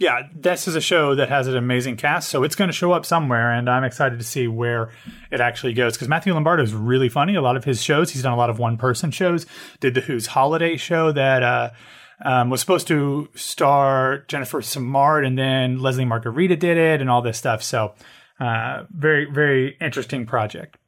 yeah, 0.00 0.22
this 0.34 0.66
is 0.66 0.74
a 0.74 0.80
show 0.80 1.14
that 1.14 1.28
has 1.28 1.46
an 1.46 1.58
amazing 1.58 1.98
cast, 1.98 2.30
so 2.30 2.42
it's 2.42 2.54
going 2.54 2.68
to 2.68 2.72
show 2.72 2.92
up 2.92 3.04
somewhere, 3.04 3.52
and 3.52 3.68
I'm 3.68 3.84
excited 3.84 4.18
to 4.18 4.24
see 4.24 4.48
where 4.48 4.88
it 5.30 5.42
actually 5.42 5.74
goes. 5.74 5.92
Because 5.92 6.08
Matthew 6.08 6.32
Lombardo 6.32 6.62
is 6.62 6.72
really 6.72 7.10
funny. 7.10 7.34
A 7.34 7.42
lot 7.42 7.54
of 7.54 7.64
his 7.64 7.82
shows, 7.82 8.10
he's 8.10 8.22
done 8.22 8.32
a 8.32 8.36
lot 8.36 8.48
of 8.48 8.58
one 8.58 8.78
person 8.78 9.10
shows. 9.10 9.44
Did 9.78 9.92
the 9.92 10.00
Who's 10.00 10.28
Holiday 10.28 10.78
show 10.78 11.12
that 11.12 11.42
uh, 11.42 11.70
um, 12.24 12.48
was 12.48 12.60
supposed 12.60 12.88
to 12.88 13.28
star 13.34 14.24
Jennifer 14.26 14.62
Simard, 14.62 15.26
and 15.26 15.38
then 15.38 15.80
Lesli 15.80 16.06
Margherita 16.06 16.56
did 16.56 16.78
it, 16.78 17.02
and 17.02 17.10
all 17.10 17.20
this 17.20 17.36
stuff. 17.36 17.62
So, 17.62 17.92
uh, 18.40 18.84
very 18.90 19.26
very 19.30 19.76
interesting 19.82 20.24
project. 20.24 20.78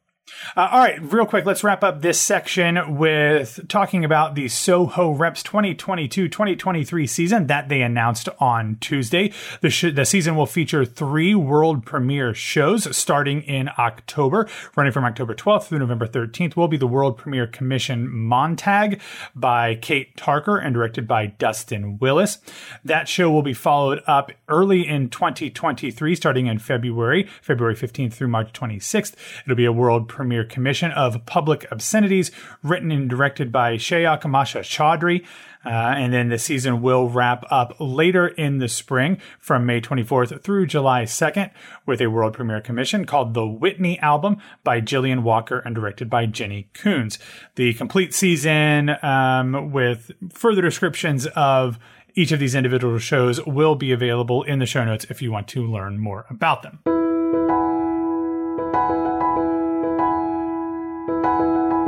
Uh, 0.55 0.69
all 0.71 0.79
right, 0.79 1.01
real 1.11 1.25
quick, 1.25 1.45
let's 1.45 1.63
wrap 1.63 1.83
up 1.83 2.01
this 2.01 2.19
section 2.19 2.97
with 2.97 3.59
talking 3.67 4.05
about 4.05 4.35
the 4.35 4.47
Soho 4.47 5.11
Reps 5.11 5.43
2022 5.43 6.29
2023 6.29 7.07
season 7.07 7.47
that 7.47 7.67
they 7.67 7.81
announced 7.81 8.29
on 8.39 8.77
Tuesday. 8.79 9.33
The, 9.59 9.69
sh- 9.69 9.93
the 9.93 10.05
season 10.05 10.35
will 10.37 10.45
feature 10.45 10.85
three 10.85 11.35
world 11.35 11.85
premiere 11.85 12.33
shows 12.33 12.95
starting 12.95 13.41
in 13.41 13.69
October. 13.77 14.47
Running 14.77 14.93
from 14.93 15.03
October 15.03 15.35
12th 15.35 15.65
through 15.65 15.79
November 15.79 16.07
13th 16.07 16.55
will 16.55 16.69
be 16.69 16.77
the 16.77 16.87
World 16.87 17.17
Premiere 17.17 17.47
Commission 17.47 18.09
Montag 18.09 19.01
by 19.35 19.75
Kate 19.75 20.15
Tarker 20.15 20.63
and 20.63 20.73
directed 20.73 21.05
by 21.05 21.27
Dustin 21.27 21.97
Wills. 21.97 22.37
That 22.85 23.09
show 23.09 23.29
will 23.29 23.41
be 23.41 23.53
followed 23.53 24.01
up 24.07 24.31
early 24.47 24.87
in 24.87 25.09
2023, 25.09 26.15
starting 26.15 26.47
in 26.47 26.59
February, 26.59 27.27
February 27.41 27.75
15th 27.75 28.13
through 28.13 28.29
March 28.29 28.53
26th. 28.53 29.15
It'll 29.43 29.57
be 29.57 29.65
a 29.65 29.73
world 29.73 30.07
premiere 30.13 30.45
commission 30.45 30.91
of 30.91 31.25
Public 31.25 31.65
Obscenities, 31.71 32.31
written 32.61 32.91
and 32.91 33.09
directed 33.09 33.51
by 33.51 33.75
Shayok 33.75 34.29
Misha 34.29 34.59
Chowdhury. 34.59 35.25
Uh, 35.65 35.69
and 35.69 36.13
then 36.13 36.29
the 36.29 36.37
season 36.37 36.81
will 36.81 37.09
wrap 37.09 37.43
up 37.49 37.75
later 37.79 38.27
in 38.27 38.59
the 38.59 38.67
spring 38.67 39.17
from 39.39 39.65
May 39.65 39.79
24th 39.81 40.41
through 40.41 40.67
July 40.67 41.03
2nd 41.03 41.51
with 41.85 42.01
a 42.01 42.07
world 42.07 42.33
premiere 42.33 42.61
commission 42.61 43.05
called 43.05 43.33
The 43.33 43.47
Whitney 43.47 43.97
Album 43.99 44.37
by 44.63 44.81
Jillian 44.81 45.23
Walker 45.23 45.59
and 45.59 45.73
directed 45.73 46.09
by 46.09 46.25
Jenny 46.25 46.69
Koons. 46.73 47.17
The 47.55 47.73
complete 47.73 48.13
season 48.13 48.91
um, 49.01 49.71
with 49.71 50.11
further 50.31 50.61
descriptions 50.61 51.27
of 51.27 51.79
each 52.13 52.31
of 52.31 52.39
these 52.39 52.55
individual 52.55 52.99
shows 52.99 53.43
will 53.45 53.75
be 53.75 53.91
available 53.91 54.43
in 54.43 54.59
the 54.59 54.65
show 54.65 54.83
notes 54.85 55.05
if 55.09 55.21
you 55.21 55.31
want 55.31 55.47
to 55.49 55.65
learn 55.65 55.97
more 55.97 56.25
about 56.29 56.61
them. 56.61 57.02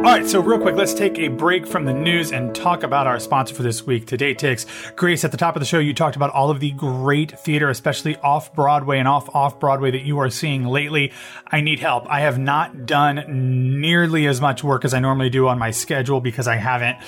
All 0.05 0.11
right, 0.11 0.27
so 0.27 0.39
real 0.39 0.59
quick, 0.59 0.75
let's 0.75 0.93
take 0.93 1.17
a 1.17 1.29
break 1.29 1.65
from 1.65 1.85
the 1.85 1.93
news 1.93 2.31
and 2.31 2.53
talk 2.53 2.83
about 2.83 3.07
our 3.07 3.19
sponsor 3.19 3.55
for 3.55 3.63
this 3.63 3.87
week, 3.87 4.05
Today 4.05 4.35
Tix. 4.35 4.67
Grace, 4.95 5.25
at 5.25 5.31
the 5.31 5.37
top 5.37 5.55
of 5.55 5.61
the 5.61 5.65
show, 5.65 5.79
you 5.79 5.95
talked 5.95 6.15
about 6.15 6.29
all 6.29 6.51
of 6.51 6.59
the 6.59 6.69
great 6.73 7.39
theater, 7.39 7.71
especially 7.71 8.15
off 8.17 8.53
Broadway 8.53 8.99
and 8.99 9.07
off 9.07 9.35
off 9.35 9.59
Broadway 9.59 9.89
that 9.89 10.03
you 10.03 10.19
are 10.19 10.29
seeing 10.29 10.63
lately. 10.63 11.11
I 11.47 11.61
need 11.61 11.79
help. 11.79 12.05
I 12.07 12.19
have 12.19 12.37
not 12.37 12.85
done 12.85 13.81
nearly 13.81 14.27
as 14.27 14.39
much 14.39 14.63
work 14.63 14.85
as 14.85 14.93
I 14.93 14.99
normally 14.99 15.31
do 15.31 15.47
on 15.47 15.57
my 15.57 15.71
schedule 15.71 16.21
because 16.21 16.47
I 16.47 16.57
haven't 16.57 16.99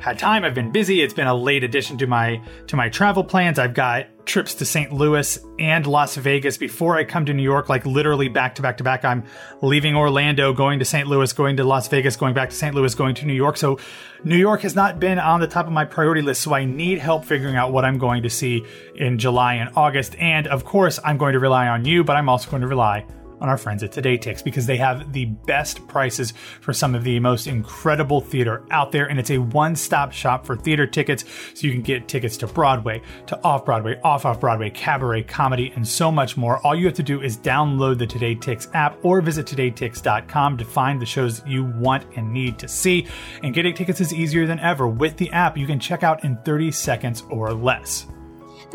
had 0.00 0.18
time. 0.18 0.44
I've 0.44 0.54
been 0.54 0.70
busy. 0.70 1.02
It's 1.02 1.14
been 1.14 1.26
a 1.26 1.34
late 1.34 1.64
addition 1.64 1.98
to 1.98 2.06
my 2.06 2.40
to 2.66 2.76
my 2.76 2.88
travel 2.88 3.24
plans. 3.24 3.58
I've 3.58 3.74
got 3.74 4.06
trips 4.26 4.54
to 4.54 4.64
St. 4.64 4.92
Louis 4.92 5.38
and 5.58 5.86
Las 5.86 6.16
Vegas 6.16 6.56
before 6.56 6.96
I 6.96 7.04
come 7.04 7.26
to 7.26 7.34
New 7.34 7.42
York, 7.42 7.68
like 7.68 7.84
literally 7.84 8.28
back 8.28 8.54
to 8.56 8.62
back 8.62 8.78
to 8.78 8.84
back. 8.84 9.04
I'm 9.04 9.24
leaving 9.62 9.96
Orlando, 9.96 10.52
going 10.52 10.78
to 10.78 10.84
St. 10.84 11.08
Louis, 11.08 11.32
going 11.32 11.56
to 11.56 11.64
Las 11.64 11.88
Vegas, 11.88 12.16
going 12.16 12.34
back 12.34 12.50
to 12.50 12.56
St. 12.56 12.74
Louis, 12.74 12.94
going 12.94 13.14
to 13.16 13.26
New 13.26 13.34
York. 13.34 13.56
So 13.56 13.78
New 14.24 14.36
York 14.36 14.62
has 14.62 14.74
not 14.74 14.98
been 14.98 15.18
on 15.18 15.40
the 15.40 15.46
top 15.46 15.66
of 15.66 15.72
my 15.72 15.84
priority 15.84 16.22
list. 16.22 16.42
So 16.42 16.54
I 16.54 16.64
need 16.64 16.98
help 16.98 17.24
figuring 17.24 17.56
out 17.56 17.72
what 17.72 17.84
I'm 17.84 17.98
going 17.98 18.22
to 18.22 18.30
see 18.30 18.64
in 18.96 19.18
July 19.18 19.54
and 19.54 19.70
August. 19.76 20.16
And 20.18 20.46
of 20.46 20.64
course, 20.64 20.98
I'm 21.04 21.18
going 21.18 21.34
to 21.34 21.40
rely 21.40 21.68
on 21.68 21.84
you, 21.84 22.04
but 22.04 22.16
I'm 22.16 22.28
also 22.28 22.50
going 22.50 22.62
to 22.62 22.68
rely 22.68 23.06
on 23.44 23.50
our 23.50 23.58
friends 23.58 23.82
at 23.82 23.92
Today 23.92 24.16
Tix 24.16 24.42
because 24.42 24.64
they 24.64 24.78
have 24.78 25.12
the 25.12 25.26
best 25.26 25.86
prices 25.86 26.32
for 26.62 26.72
some 26.72 26.94
of 26.94 27.04
the 27.04 27.20
most 27.20 27.46
incredible 27.46 28.22
theater 28.22 28.64
out 28.70 28.90
there. 28.90 29.04
And 29.04 29.20
it's 29.20 29.30
a 29.30 29.36
one 29.36 29.76
stop 29.76 30.12
shop 30.12 30.46
for 30.46 30.56
theater 30.56 30.86
tickets. 30.86 31.24
So 31.52 31.66
you 31.66 31.72
can 31.74 31.82
get 31.82 32.08
tickets 32.08 32.38
to 32.38 32.46
Broadway, 32.46 33.02
to 33.26 33.38
off 33.44 33.66
Broadway, 33.66 34.00
off 34.02 34.24
off 34.24 34.40
Broadway, 34.40 34.70
cabaret, 34.70 35.24
comedy, 35.24 35.72
and 35.76 35.86
so 35.86 36.10
much 36.10 36.38
more. 36.38 36.58
All 36.66 36.74
you 36.74 36.86
have 36.86 36.94
to 36.94 37.02
do 37.02 37.20
is 37.20 37.36
download 37.36 37.98
the 37.98 38.06
Today 38.06 38.34
Tix 38.34 38.74
app 38.74 38.98
or 39.04 39.20
visit 39.20 39.46
todaytix.com 39.46 40.56
to 40.56 40.64
find 40.64 41.00
the 41.00 41.06
shows 41.06 41.42
you 41.46 41.64
want 41.64 42.06
and 42.16 42.32
need 42.32 42.58
to 42.60 42.66
see. 42.66 43.06
And 43.42 43.52
getting 43.52 43.74
tickets 43.74 44.00
is 44.00 44.14
easier 44.14 44.46
than 44.46 44.58
ever. 44.60 44.88
With 44.88 45.18
the 45.18 45.30
app, 45.32 45.58
you 45.58 45.66
can 45.66 45.78
check 45.78 46.02
out 46.02 46.24
in 46.24 46.38
30 46.44 46.72
seconds 46.72 47.22
or 47.28 47.52
less. 47.52 48.06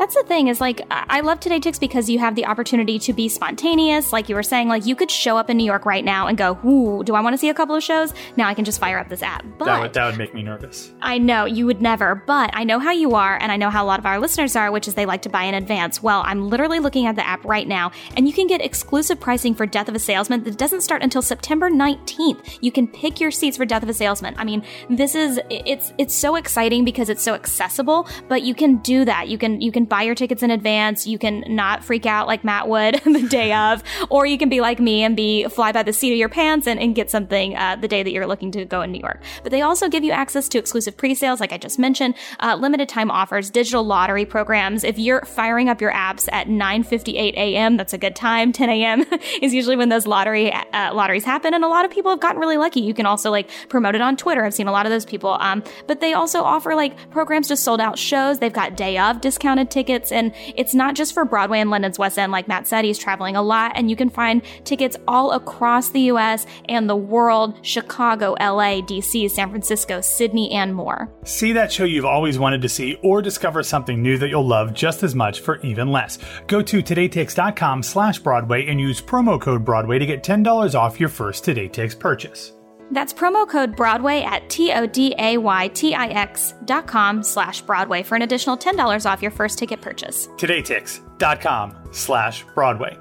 That's 0.00 0.14
the 0.14 0.22
thing 0.22 0.48
is 0.48 0.62
like 0.62 0.80
I 0.90 1.20
love 1.20 1.40
Today 1.40 1.60
Tix 1.60 1.78
because 1.78 2.08
you 2.08 2.18
have 2.20 2.34
the 2.34 2.46
opportunity 2.46 2.98
to 3.00 3.12
be 3.12 3.28
spontaneous. 3.28 4.14
Like 4.14 4.30
you 4.30 4.34
were 4.34 4.42
saying, 4.42 4.66
like 4.66 4.86
you 4.86 4.96
could 4.96 5.10
show 5.10 5.36
up 5.36 5.50
in 5.50 5.58
New 5.58 5.64
York 5.64 5.84
right 5.84 6.02
now 6.02 6.26
and 6.26 6.38
go, 6.38 6.58
"Ooh, 6.64 7.04
do 7.04 7.14
I 7.14 7.20
want 7.20 7.34
to 7.34 7.38
see 7.38 7.50
a 7.50 7.54
couple 7.54 7.74
of 7.74 7.82
shows?" 7.82 8.14
Now 8.34 8.48
I 8.48 8.54
can 8.54 8.64
just 8.64 8.80
fire 8.80 8.98
up 8.98 9.10
this 9.10 9.22
app. 9.22 9.44
But 9.58 9.66
That 9.66 9.80
would, 9.82 9.92
that 9.92 10.06
would 10.06 10.16
make 10.16 10.32
me 10.32 10.42
nervous. 10.42 10.90
I 11.02 11.18
know 11.18 11.44
you 11.44 11.66
would 11.66 11.82
never, 11.82 12.14
but 12.26 12.48
I 12.54 12.64
know 12.64 12.78
how 12.78 12.92
you 12.92 13.14
are, 13.14 13.36
and 13.42 13.52
I 13.52 13.58
know 13.58 13.68
how 13.68 13.84
a 13.84 13.88
lot 13.88 13.98
of 13.98 14.06
our 14.06 14.18
listeners 14.18 14.56
are, 14.56 14.72
which 14.72 14.88
is 14.88 14.94
they 14.94 15.04
like 15.04 15.20
to 15.20 15.28
buy 15.28 15.42
in 15.42 15.52
advance. 15.52 16.02
Well, 16.02 16.22
I'm 16.24 16.48
literally 16.48 16.78
looking 16.78 17.04
at 17.04 17.16
the 17.16 17.26
app 17.26 17.44
right 17.44 17.68
now, 17.68 17.92
and 18.16 18.26
you 18.26 18.32
can 18.32 18.46
get 18.46 18.62
exclusive 18.62 19.20
pricing 19.20 19.54
for 19.54 19.66
Death 19.66 19.90
of 19.90 19.94
a 19.94 19.98
Salesman 19.98 20.44
that 20.44 20.56
doesn't 20.56 20.80
start 20.80 21.02
until 21.02 21.20
September 21.20 21.68
19th. 21.68 22.56
You 22.62 22.72
can 22.72 22.88
pick 22.88 23.20
your 23.20 23.30
seats 23.30 23.58
for 23.58 23.66
Death 23.66 23.82
of 23.82 23.90
a 23.90 23.94
Salesman. 23.94 24.34
I 24.38 24.44
mean, 24.44 24.64
this 24.88 25.14
is 25.14 25.38
it's 25.50 25.92
it's 25.98 26.14
so 26.14 26.36
exciting 26.36 26.86
because 26.86 27.10
it's 27.10 27.22
so 27.22 27.34
accessible, 27.34 28.08
but 28.28 28.40
you 28.40 28.54
can 28.54 28.78
do 28.78 29.04
that. 29.04 29.28
You 29.28 29.36
can 29.36 29.60
you 29.60 29.70
can 29.70 29.89
buy 29.90 30.02
your 30.02 30.14
tickets 30.14 30.42
in 30.42 30.50
advance. 30.50 31.06
You 31.06 31.18
can 31.18 31.44
not 31.48 31.84
freak 31.84 32.06
out 32.06 32.26
like 32.26 32.44
Matt 32.44 32.68
would 32.68 32.94
the 33.04 33.26
day 33.28 33.52
of, 33.52 33.82
or 34.08 34.24
you 34.24 34.38
can 34.38 34.48
be 34.48 34.62
like 34.62 34.80
me 34.80 35.02
and 35.02 35.14
be 35.14 35.46
fly 35.48 35.72
by 35.72 35.82
the 35.82 35.92
seat 35.92 36.12
of 36.12 36.18
your 36.18 36.30
pants 36.30 36.66
and, 36.66 36.80
and 36.80 36.94
get 36.94 37.10
something 37.10 37.56
uh, 37.56 37.76
the 37.76 37.88
day 37.88 38.02
that 38.02 38.12
you're 38.12 38.26
looking 38.26 38.50
to 38.52 38.64
go 38.64 38.80
in 38.80 38.92
New 38.92 39.00
York. 39.00 39.20
But 39.42 39.52
they 39.52 39.60
also 39.60 39.88
give 39.88 40.04
you 40.04 40.12
access 40.12 40.48
to 40.50 40.58
exclusive 40.58 40.96
pre-sales, 40.96 41.40
like 41.40 41.52
I 41.52 41.58
just 41.58 41.78
mentioned, 41.78 42.14
uh, 42.38 42.56
limited 42.58 42.88
time 42.88 43.10
offers, 43.10 43.50
digital 43.50 43.84
lottery 43.84 44.24
programs. 44.24 44.84
If 44.84 44.98
you're 44.98 45.22
firing 45.22 45.68
up 45.68 45.80
your 45.80 45.92
apps 45.92 46.28
at 46.32 46.46
9:58 46.46 47.34
a.m., 47.34 47.76
that's 47.76 47.92
a 47.92 47.98
good 47.98 48.16
time. 48.16 48.52
10 48.60 48.68
a.m. 48.68 49.04
is 49.42 49.54
usually 49.54 49.74
when 49.74 49.88
those 49.88 50.06
lottery 50.06 50.52
uh, 50.52 50.94
lotteries 50.94 51.24
happen, 51.24 51.54
and 51.54 51.64
a 51.64 51.68
lot 51.68 51.86
of 51.86 51.90
people 51.90 52.10
have 52.10 52.20
gotten 52.20 52.38
really 52.38 52.58
lucky. 52.58 52.80
You 52.80 52.92
can 52.92 53.06
also 53.06 53.30
like 53.30 53.48
promote 53.70 53.94
it 53.94 54.02
on 54.02 54.16
Twitter. 54.16 54.44
I've 54.44 54.52
seen 54.52 54.68
a 54.68 54.72
lot 54.72 54.84
of 54.84 54.90
those 54.90 55.06
people. 55.06 55.38
Um, 55.40 55.64
but 55.86 56.00
they 56.00 56.12
also 56.12 56.42
offer 56.42 56.74
like 56.74 57.10
programs 57.10 57.48
to 57.48 57.56
sold 57.56 57.80
out 57.80 57.98
shows. 57.98 58.38
They've 58.38 58.52
got 58.52 58.76
day 58.76 58.98
of 58.98 59.22
discounted 59.22 59.70
tickets, 59.70 59.79
and 59.88 60.32
it's 60.56 60.74
not 60.74 60.94
just 60.94 61.14
for 61.14 61.24
Broadway 61.24 61.60
and 61.60 61.70
London's 61.70 61.98
West 61.98 62.18
End. 62.18 62.32
Like 62.32 62.48
Matt 62.48 62.66
said, 62.66 62.84
he's 62.84 62.98
traveling 62.98 63.36
a 63.36 63.42
lot, 63.42 63.72
and 63.74 63.88
you 63.88 63.96
can 63.96 64.10
find 64.10 64.42
tickets 64.64 64.96
all 65.08 65.32
across 65.32 65.90
the 65.90 66.00
U.S. 66.02 66.46
and 66.68 66.88
the 66.88 66.96
world: 66.96 67.58
Chicago, 67.62 68.34
L.A., 68.34 68.82
D.C., 68.82 69.28
San 69.28 69.50
Francisco, 69.50 70.00
Sydney, 70.00 70.50
and 70.52 70.74
more. 70.74 71.10
See 71.24 71.52
that 71.52 71.72
show 71.72 71.84
you've 71.84 72.04
always 72.04 72.38
wanted 72.38 72.62
to 72.62 72.68
see 72.68 72.98
or 73.02 73.22
discover 73.22 73.62
something 73.62 74.02
new 74.02 74.18
that 74.18 74.28
you'll 74.28 74.46
love 74.46 74.74
just 74.74 75.02
as 75.02 75.14
much 75.14 75.40
for 75.40 75.60
even 75.60 75.88
less. 75.88 76.18
Go 76.46 76.62
to 76.62 76.82
todaytix.com 76.82 77.82
slash 77.82 78.18
Broadway 78.18 78.66
and 78.66 78.80
use 78.80 79.00
promo 79.00 79.40
code 79.40 79.64
Broadway 79.64 79.98
to 79.98 80.06
get 80.06 80.22
$10 80.22 80.74
off 80.74 81.00
your 81.00 81.08
first 81.08 81.44
Today 81.44 81.68
Tix 81.68 81.98
purchase. 81.98 82.52
That's 82.90 83.12
promo 83.12 83.48
code 83.48 83.76
Broadway 83.76 84.22
at 84.22 84.48
T-O-D-A-Y-T-I-X 84.50 86.54
dot 86.64 86.86
com 86.86 87.22
slash 87.22 87.62
Broadway 87.62 88.02
for 88.02 88.16
an 88.16 88.22
additional 88.22 88.56
$10 88.56 89.10
off 89.10 89.22
your 89.22 89.30
first 89.30 89.58
ticket 89.58 89.80
purchase. 89.80 90.28
todaytix.com 90.36 91.76
slash 91.92 92.44
Broadway. 92.54 92.98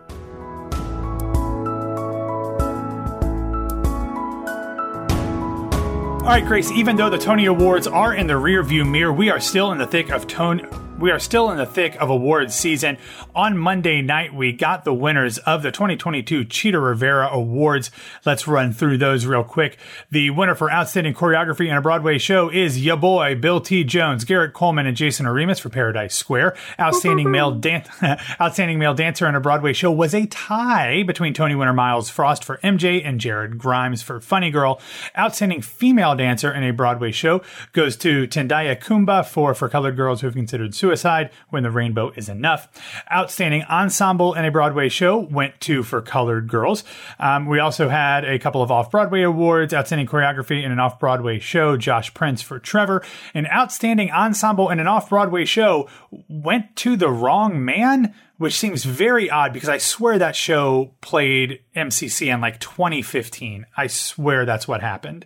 All 6.19 6.36
right, 6.36 6.45
Grace, 6.45 6.69
even 6.69 6.95
though 6.95 7.10
the 7.10 7.17
Tony 7.17 7.47
Awards 7.47 7.88
are 7.88 8.13
in 8.13 8.28
the 8.28 8.34
rearview 8.34 8.88
mirror, 8.88 9.12
we 9.12 9.32
are 9.32 9.39
still 9.39 9.71
in 9.71 9.80
the 9.80 9.88
thick 9.88 10.12
of 10.12 10.28
Tony 10.28 10.63
we 10.99 11.12
are 11.12 11.19
still 11.19 11.49
in 11.49 11.57
the 11.57 11.65
thick 11.65 11.95
of 12.01 12.09
awards 12.09 12.53
season. 12.53 12.97
On 13.33 13.57
Monday 13.57 14.01
night, 14.01 14.33
we 14.33 14.51
got 14.51 14.83
the 14.83 14.93
winners 14.93 15.38
of 15.39 15.63
the 15.63 15.71
2022 15.71 16.43
Chita 16.45 16.79
Rivera 16.79 17.29
Awards. 17.31 17.89
Let's 18.25 18.47
run 18.47 18.73
through 18.73 18.97
those 18.97 19.25
real 19.25 19.43
quick. 19.43 19.77
The 20.12 20.29
winner 20.31 20.55
for 20.55 20.69
Outstanding 20.71 21.13
Choreography 21.13 21.69
in 21.69 21.77
a 21.77 21.81
Broadway 21.81 22.17
Show 22.17 22.49
is 22.49 22.83
ya 22.83 22.97
boy, 22.97 23.35
Bill 23.35 23.62
T. 23.62 23.83
Jones, 23.85 24.25
Garrett 24.25 24.53
Coleman, 24.53 24.88
and 24.88 24.97
Jason 24.97 25.25
Oremus 25.25 25.59
for 25.59 25.69
Paradise 25.69 26.15
Square. 26.15 26.57
Outstanding 26.79 27.31
male 27.31 27.51
dan- 27.51 27.85
Outstanding 28.41 28.77
male 28.77 28.93
dancer 28.93 29.27
in 29.27 29.35
a 29.35 29.39
Broadway 29.39 29.71
show 29.73 29.91
was 29.91 30.13
a 30.13 30.25
tie 30.25 31.03
between 31.03 31.33
Tony 31.33 31.55
winner 31.55 31.73
Myles 31.73 32.09
Frost 32.09 32.43
for 32.43 32.57
MJ 32.57 33.05
and 33.05 33.21
Jared 33.21 33.57
Grimes 33.57 34.01
for 34.01 34.19
Funny 34.19 34.51
Girl. 34.51 34.81
Outstanding 35.17 35.62
female 35.62 36.15
dancer 36.15 36.51
in 36.51 36.63
a 36.63 36.73
Broadway 36.73 37.12
show 37.12 37.41
goes 37.71 37.95
to 37.97 38.27
Tendayi 38.27 38.77
Kuumba 38.81 39.25
for 39.25 39.53
For 39.53 39.69
Colored 39.69 39.95
Girls 39.95 40.21
Who 40.21 40.27
Have 40.27 40.35
Considered 40.35 40.75
Suicide 40.75 40.88
suicide 40.89 41.30
when 41.49 41.62
the 41.62 41.69
rainbow 41.69 42.12
is 42.15 42.30
enough. 42.30 42.67
Outstanding 43.13 43.63
ensemble 43.63 44.34
in 44.34 44.43
a 44.43 44.52
Broadway 44.52 44.89
show 44.89 45.17
went 45.17 45.60
to 45.62 45.84
For 45.84 46.02
Colored 46.02 46.47
Girls. 46.47 46.84
Um, 47.19 47.45
we 47.45 47.60
also 47.60 47.89
had 47.89 48.25
a 48.25 48.39
couple 48.39 48.63
of 48.63 48.71
off 48.71 48.89
Broadway 48.89 49.21
awards. 49.21 49.71
Outstanding 49.71 50.08
choreography 50.08 50.63
in 50.63 50.71
an 50.71 50.80
off 50.80 50.99
Broadway 50.99 51.38
show, 51.38 51.78
Josh 51.78 52.12
Prince 52.15 52.41
for 52.41 52.58
Trevor. 52.58 53.04
An 53.36 53.45
outstanding 53.47 54.10
ensemble 54.10 54.69
in 54.69 54.80
an 54.80 54.88
off 54.88 55.10
Broadway 55.10 55.45
show 55.45 55.88
went 56.28 56.75
to 56.78 56.95
The 56.95 57.10
Wrong 57.10 57.63
Man 57.63 58.15
which 58.39 58.58
seems 58.58 58.86
very 58.86 59.30
odd 59.30 59.52
because 59.52 59.67
I 59.67 59.78
swear 59.78 60.17
that 60.17 60.34
show 60.34 60.95
played 61.02 61.60
MCC 61.75 62.34
in 62.34 62.39
like 62.39 62.62
2015. 62.62 63.65
I 63.75 63.88
swear 63.88 64.45
that's 64.45 64.65
what 64.65 64.80
happened. 64.80 65.25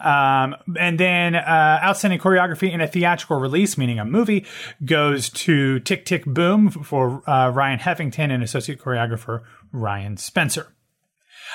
Um, 0.00 0.56
and 0.78 0.98
then 0.98 1.34
uh, 1.34 1.80
outstanding 1.82 2.18
choreography 2.18 2.72
in 2.72 2.80
a 2.80 2.88
theatrical 2.88 3.38
release, 3.38 3.76
meaning 3.76 3.98
a 3.98 4.04
movie, 4.06 4.46
goes 4.82 5.28
to 5.30 5.78
Tick 5.80 6.06
Tick 6.06 6.24
Boom 6.24 6.70
for 6.70 7.22
uh, 7.28 7.50
Ryan 7.50 7.80
Heffington 7.80 8.32
and 8.32 8.42
associate 8.42 8.80
choreographer 8.80 9.42
Ryan 9.70 10.16
Spencer. 10.16 10.68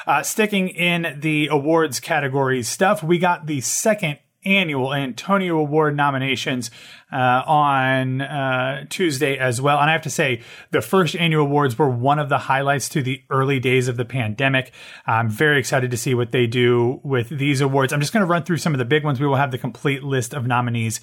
Uh, 0.06 0.22
sticking 0.22 0.69
in 0.69 1.19
the 1.19 1.48
awards 1.48 2.00
category 2.00 2.62
stuff, 2.62 3.02
we 3.02 3.17
got 3.17 3.48
the 3.48 3.62
second 3.62 4.19
annual 4.45 4.89
Antonyo 4.89 5.60
Award 5.60 5.95
nominations 5.95 6.71
uh, 7.12 7.43
on 7.45 8.21
uh, 8.21 8.86
Tuesday 8.89 9.38
as 9.38 9.62
well. 9.62 9.80
And 9.80 9.89
I 9.89 9.93
have 9.93 10.04
to 10.04 10.10
say, 10.10 10.41
the 10.71 10.82
first 10.82 11.15
annual 11.15 11.45
awards 11.45 11.78
were 11.78 11.89
one 11.89 12.19
of 12.19 12.30
the 12.30 12.38
highlights 12.38 12.89
to 12.89 13.02
the 13.02 13.23
early 13.30 13.60
days 13.60 13.88
of 13.88 13.97
the 13.97 14.06
pandemic. 14.06 14.71
I'm 15.06 15.30
very 15.30 15.60
excited 15.60 15.91
to 15.91 15.97
see 15.97 16.13
what 16.13 16.32
they 16.32 16.47
do 16.47 16.99
with 17.04 17.30
these 17.30 17.62
awards. 17.62 17.91
I'm 17.91 17.99
just 17.99 18.13
going 18.13 18.25
to 18.25 18.32
run 18.32 18.43
through 18.43 18.58
some 18.58 18.73
of 18.73 18.80
the 18.80 18.86
big 18.86 19.04
ones. 19.04 19.19
We 19.19 19.28
will 19.28 19.36
have 19.36 19.52
the 19.52 19.58
complete 19.58 20.04
list 20.04 20.34
of 20.34 20.47
nominees 20.47 21.02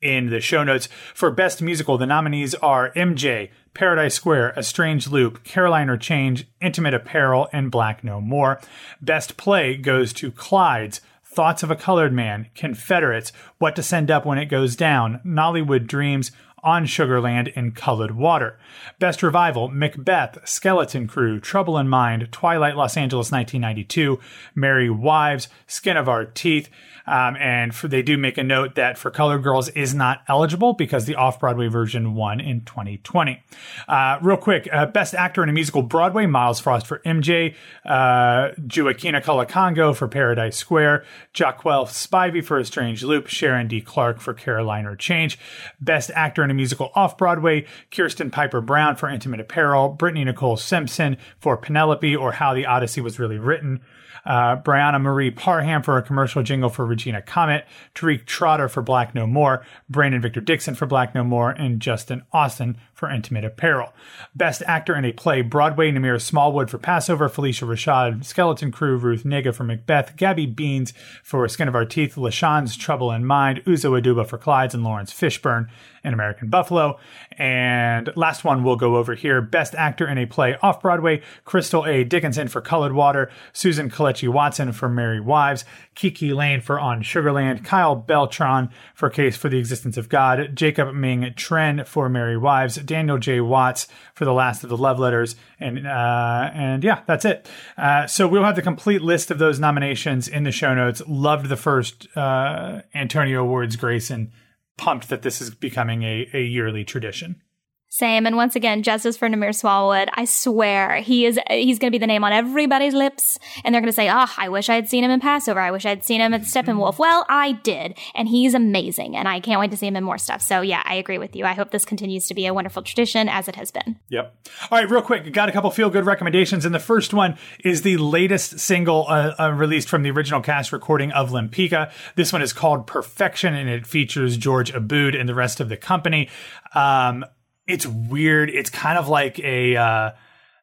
in 0.00 0.30
the 0.30 0.40
show 0.40 0.64
notes. 0.64 0.88
For 1.14 1.30
Best 1.30 1.60
Musical, 1.60 1.98
the 1.98 2.06
nominees 2.06 2.54
are 2.56 2.92
MJ, 2.92 3.50
Paradise 3.74 4.14
Square, 4.14 4.54
A 4.56 4.62
Strange 4.62 5.08
Loop, 5.08 5.44
Caroline 5.44 5.90
or 5.90 5.96
Change, 5.96 6.46
Intimate 6.60 6.94
Apparel, 6.94 7.48
and 7.52 7.70
Black 7.70 8.04
No 8.04 8.20
More. 8.20 8.60
Best 9.00 9.36
Play 9.36 9.76
goes 9.76 10.12
to 10.14 10.30
Clyde's, 10.30 11.00
Thoughts 11.30 11.62
of 11.62 11.70
a 11.70 11.76
Colored 11.76 12.12
Man, 12.12 12.48
Confederates, 12.54 13.32
What 13.58 13.76
to 13.76 13.82
Send 13.82 14.10
Up 14.10 14.24
When 14.24 14.38
It 14.38 14.46
Goes 14.46 14.74
Down, 14.74 15.20
Nollywood 15.24 15.86
Dreams, 15.86 16.32
On 16.68 16.84
Sugarland, 16.84 17.50
and 17.56 17.74
Colored 17.74 18.14
Water. 18.14 18.58
Best 18.98 19.22
Revival, 19.22 19.68
Macbeth, 19.68 20.46
Skeleton 20.46 21.06
Crew, 21.06 21.40
Trouble 21.40 21.78
in 21.78 21.88
Mind, 21.88 22.28
Twilight 22.30 22.76
Los 22.76 22.94
Angeles 22.94 23.32
1992, 23.32 24.20
Merry 24.54 24.90
Wives, 24.90 25.48
Skin 25.66 25.96
of 25.96 26.10
Our 26.10 26.26
Teeth, 26.26 26.68
um, 27.08 27.36
and 27.36 27.74
for, 27.74 27.88
they 27.88 28.02
do 28.02 28.18
make 28.18 28.36
a 28.36 28.44
note 28.44 28.74
that 28.74 28.98
for 28.98 29.10
Colored 29.10 29.42
Girls 29.42 29.70
is 29.70 29.94
not 29.94 30.22
eligible 30.28 30.74
because 30.74 31.06
the 31.06 31.14
off 31.14 31.40
Broadway 31.40 31.68
version 31.68 32.14
won 32.14 32.38
in 32.38 32.60
2020. 32.66 33.42
Uh, 33.88 34.18
real 34.20 34.36
quick, 34.36 34.68
uh, 34.70 34.84
Best 34.84 35.14
Actor 35.14 35.42
in 35.42 35.48
a 35.48 35.52
Musical 35.52 35.82
Broadway, 35.82 36.26
Myles 36.26 36.60
Frost 36.60 36.86
for 36.86 36.98
MJ, 37.00 37.54
uh, 37.86 38.50
Joaquina 38.58 39.22
Kalukango 39.22 39.96
for 39.96 40.06
Paradise 40.06 40.56
Square, 40.56 41.04
Jaquel 41.32 41.86
Spivey 41.86 42.44
for 42.44 42.58
A 42.58 42.64
Strange 42.64 43.02
Loop, 43.02 43.26
Sharon 43.26 43.68
D. 43.68 43.80
Clarke 43.80 44.20
for 44.20 44.34
Caroline 44.34 44.84
or 44.84 44.94
Change. 44.94 45.38
Best 45.80 46.10
Actor 46.14 46.44
in 46.44 46.50
a 46.50 46.54
Musical 46.58 46.92
off 46.94 47.16
Broadway, 47.16 47.64
Kearstin 47.90 48.30
Piper 48.30 48.60
Brown 48.60 48.96
for 48.96 49.08
Intimate 49.08 49.40
Apparel, 49.40 49.88
Brittany 49.88 50.24
Nicole 50.24 50.58
Simpson 50.58 51.16
for 51.38 51.56
Penelope 51.56 52.14
or 52.14 52.32
How 52.32 52.52
the 52.52 52.66
Odyssey 52.66 53.00
Was 53.00 53.18
Really 53.18 53.38
Written, 53.38 53.80
uh, 54.26 54.56
Bryonha 54.56 55.00
Marie 55.00 55.30
Parham 55.30 55.82
for 55.82 55.96
a 55.96 56.02
commercial 56.02 56.42
jingle 56.42 56.68
for 56.68 56.84
Regina 56.84 57.22
Comet, 57.22 57.64
Tariq 57.94 58.26
Trotter 58.26 58.68
for 58.68 58.82
Black 58.82 59.14
No 59.14 59.26
More, 59.26 59.64
Brandon 59.88 60.20
Victor 60.20 60.40
Dixon 60.40 60.74
for 60.74 60.84
Black 60.84 61.14
No 61.14 61.24
More, 61.24 61.50
and 61.50 61.80
Justin 61.80 62.22
Austin 62.32 62.76
for 62.98 63.08
Intimate 63.08 63.44
Apparel. 63.44 63.94
Best 64.34 64.60
Actor 64.66 64.96
in 64.96 65.04
a 65.04 65.12
Play, 65.12 65.40
Broadway, 65.40 65.92
Namir 65.92 66.20
Smallwood 66.20 66.68
for 66.68 66.78
Passover, 66.78 67.28
Phylicia 67.28 67.64
Rashad, 67.64 68.24
Skeleton 68.24 68.72
Crew, 68.72 68.96
Ruth 68.96 69.22
Negga 69.22 69.54
for 69.54 69.62
Macbeth, 69.62 70.16
Gabby 70.16 70.46
Beans 70.46 70.92
for 71.22 71.46
Skin 71.46 71.68
of 71.68 71.76
Our 71.76 71.84
Teeth, 71.84 72.16
LaChanze 72.16 72.76
Trouble 72.76 73.12
in 73.12 73.24
Mind, 73.24 73.62
Uzo 73.66 74.00
Aduba 74.02 74.26
for 74.26 74.36
Clydes, 74.36 74.74
and 74.74 74.82
Laurence 74.82 75.12
Fishburne 75.12 75.68
in 76.04 76.12
American 76.12 76.48
Buffalo. 76.48 76.98
And 77.32 78.10
last 78.16 78.42
one 78.42 78.64
we'll 78.64 78.76
go 78.76 78.96
over 78.96 79.14
here. 79.14 79.40
Best 79.40 79.74
Actor 79.74 80.08
in 80.08 80.18
a 80.18 80.26
Play 80.26 80.56
off 80.60 80.80
Broadway, 80.80 81.22
Crystal 81.44 81.86
A. 81.86 82.02
Dickinson 82.02 82.48
for 82.48 82.60
Colored 82.60 82.92
Water, 82.92 83.30
Susan 83.52 83.90
Kelechi 83.90 84.28
Watson 84.28 84.72
for 84.72 84.88
Merry 84.88 85.20
Wives, 85.20 85.64
KiKi 85.94 86.34
Layne 86.34 86.60
for 86.60 86.80
On 86.80 87.02
Sugarland, 87.02 87.64
Kyle 87.64 87.94
Beltran 87.94 88.70
for 88.94 89.08
Case 89.08 89.36
for 89.36 89.48
the 89.48 89.58
Existence 89.58 89.96
of 89.96 90.08
God, 90.08 90.56
Jacob 90.56 90.94
Ming 90.94 91.32
Trent 91.36 91.86
for 91.86 92.08
Merry 92.08 92.36
Wives, 92.36 92.76
Daniel 92.88 93.18
J. 93.18 93.40
Watts 93.40 93.86
for 94.14 94.24
The 94.24 94.32
Last 94.32 94.64
of 94.64 94.70
the 94.70 94.76
Love 94.76 94.98
Letters, 94.98 95.36
and 95.60 95.86
uh, 95.86 96.50
and 96.52 96.82
yeah, 96.82 97.02
that's 97.06 97.24
it. 97.24 97.48
Uh, 97.76 98.08
so 98.08 98.26
we'll 98.26 98.42
have 98.42 98.56
the 98.56 98.62
complete 98.62 99.02
list 99.02 99.30
of 99.30 99.38
those 99.38 99.60
nominations 99.60 100.26
in 100.26 100.42
the 100.42 100.50
show 100.50 100.74
notes. 100.74 101.00
Loved 101.06 101.48
the 101.48 101.56
first 101.56 102.08
uh, 102.16 102.80
Antonyo 102.92 103.40
Awards, 103.42 103.76
Grayson. 103.76 104.32
Pumped 104.76 105.08
that 105.08 105.22
this 105.22 105.40
is 105.40 105.50
becoming 105.50 106.02
a, 106.02 106.28
a 106.32 106.42
yearly 106.42 106.84
tradition. 106.84 107.42
Same. 107.90 108.26
And 108.26 108.36
once 108.36 108.54
again, 108.54 108.82
justice 108.82 109.16
for 109.16 109.28
Namir 109.28 109.54
Smallwood. 109.54 110.10
I 110.12 110.26
swear 110.26 110.96
he 110.96 111.24
is, 111.24 111.38
he's 111.48 111.78
going 111.78 111.90
to 111.90 111.94
be 111.94 111.98
the 111.98 112.06
name 112.06 112.22
on 112.22 112.32
everybody's 112.32 112.92
lips. 112.92 113.38
And 113.64 113.74
they're 113.74 113.80
going 113.80 113.90
to 113.90 113.96
say, 113.96 114.10
oh, 114.10 114.30
I 114.36 114.50
wish 114.50 114.68
I 114.68 114.74
had 114.74 114.88
seen 114.88 115.04
him 115.04 115.10
in 115.10 115.20
Passover. 115.20 115.58
I 115.58 115.70
wish 115.70 115.86
I'd 115.86 116.04
seen 116.04 116.20
him 116.20 116.34
at 116.34 116.42
Steppenwolf. 116.42 116.98
Well, 116.98 117.24
I 117.30 117.52
did. 117.52 117.96
And 118.14 118.28
he's 118.28 118.52
amazing. 118.52 119.16
And 119.16 119.26
I 119.26 119.40
can't 119.40 119.58
wait 119.58 119.70
to 119.70 119.76
see 119.76 119.86
him 119.86 119.96
in 119.96 120.04
more 120.04 120.18
stuff. 120.18 120.42
So 120.42 120.60
yeah, 120.60 120.82
I 120.84 120.96
agree 120.96 121.16
with 121.16 121.34
you. 121.34 121.46
I 121.46 121.54
hope 121.54 121.70
this 121.70 121.86
continues 121.86 122.26
to 122.26 122.34
be 122.34 122.44
a 122.46 122.52
wonderful 122.52 122.82
tradition 122.82 123.28
as 123.28 123.48
it 123.48 123.56
has 123.56 123.70
been. 123.70 123.96
Yep. 124.10 124.34
All 124.70 124.78
right, 124.78 124.90
real 124.90 125.02
quick, 125.02 125.32
got 125.32 125.48
a 125.48 125.52
couple 125.52 125.70
feel 125.70 125.88
good 125.88 126.04
recommendations. 126.04 126.66
And 126.66 126.74
the 126.74 126.78
first 126.78 127.14
one 127.14 127.38
is 127.64 127.82
the 127.82 127.96
latest 127.96 128.58
single 128.58 129.06
uh, 129.08 129.34
uh, 129.38 129.50
released 129.52 129.88
from 129.88 130.02
the 130.02 130.10
original 130.10 130.42
cast 130.42 130.72
recording 130.72 131.10
of 131.12 131.30
Lempicka. 131.30 131.90
This 132.16 132.34
one 132.34 132.42
is 132.42 132.52
called 132.52 132.86
Perfection 132.86 133.54
and 133.54 133.68
it 133.68 133.86
features 133.86 134.36
George 134.36 134.72
Abud 134.72 135.18
and 135.18 135.26
the 135.26 135.34
rest 135.34 135.58
of 135.58 135.70
the 135.70 135.76
company. 135.76 136.28
Um, 136.74 137.24
it's 137.68 137.86
weird. 137.86 138.50
It's 138.50 138.70
kind 138.70 138.98
of 138.98 139.08
like 139.08 139.38
a 139.38 139.76
uh, 139.76 140.10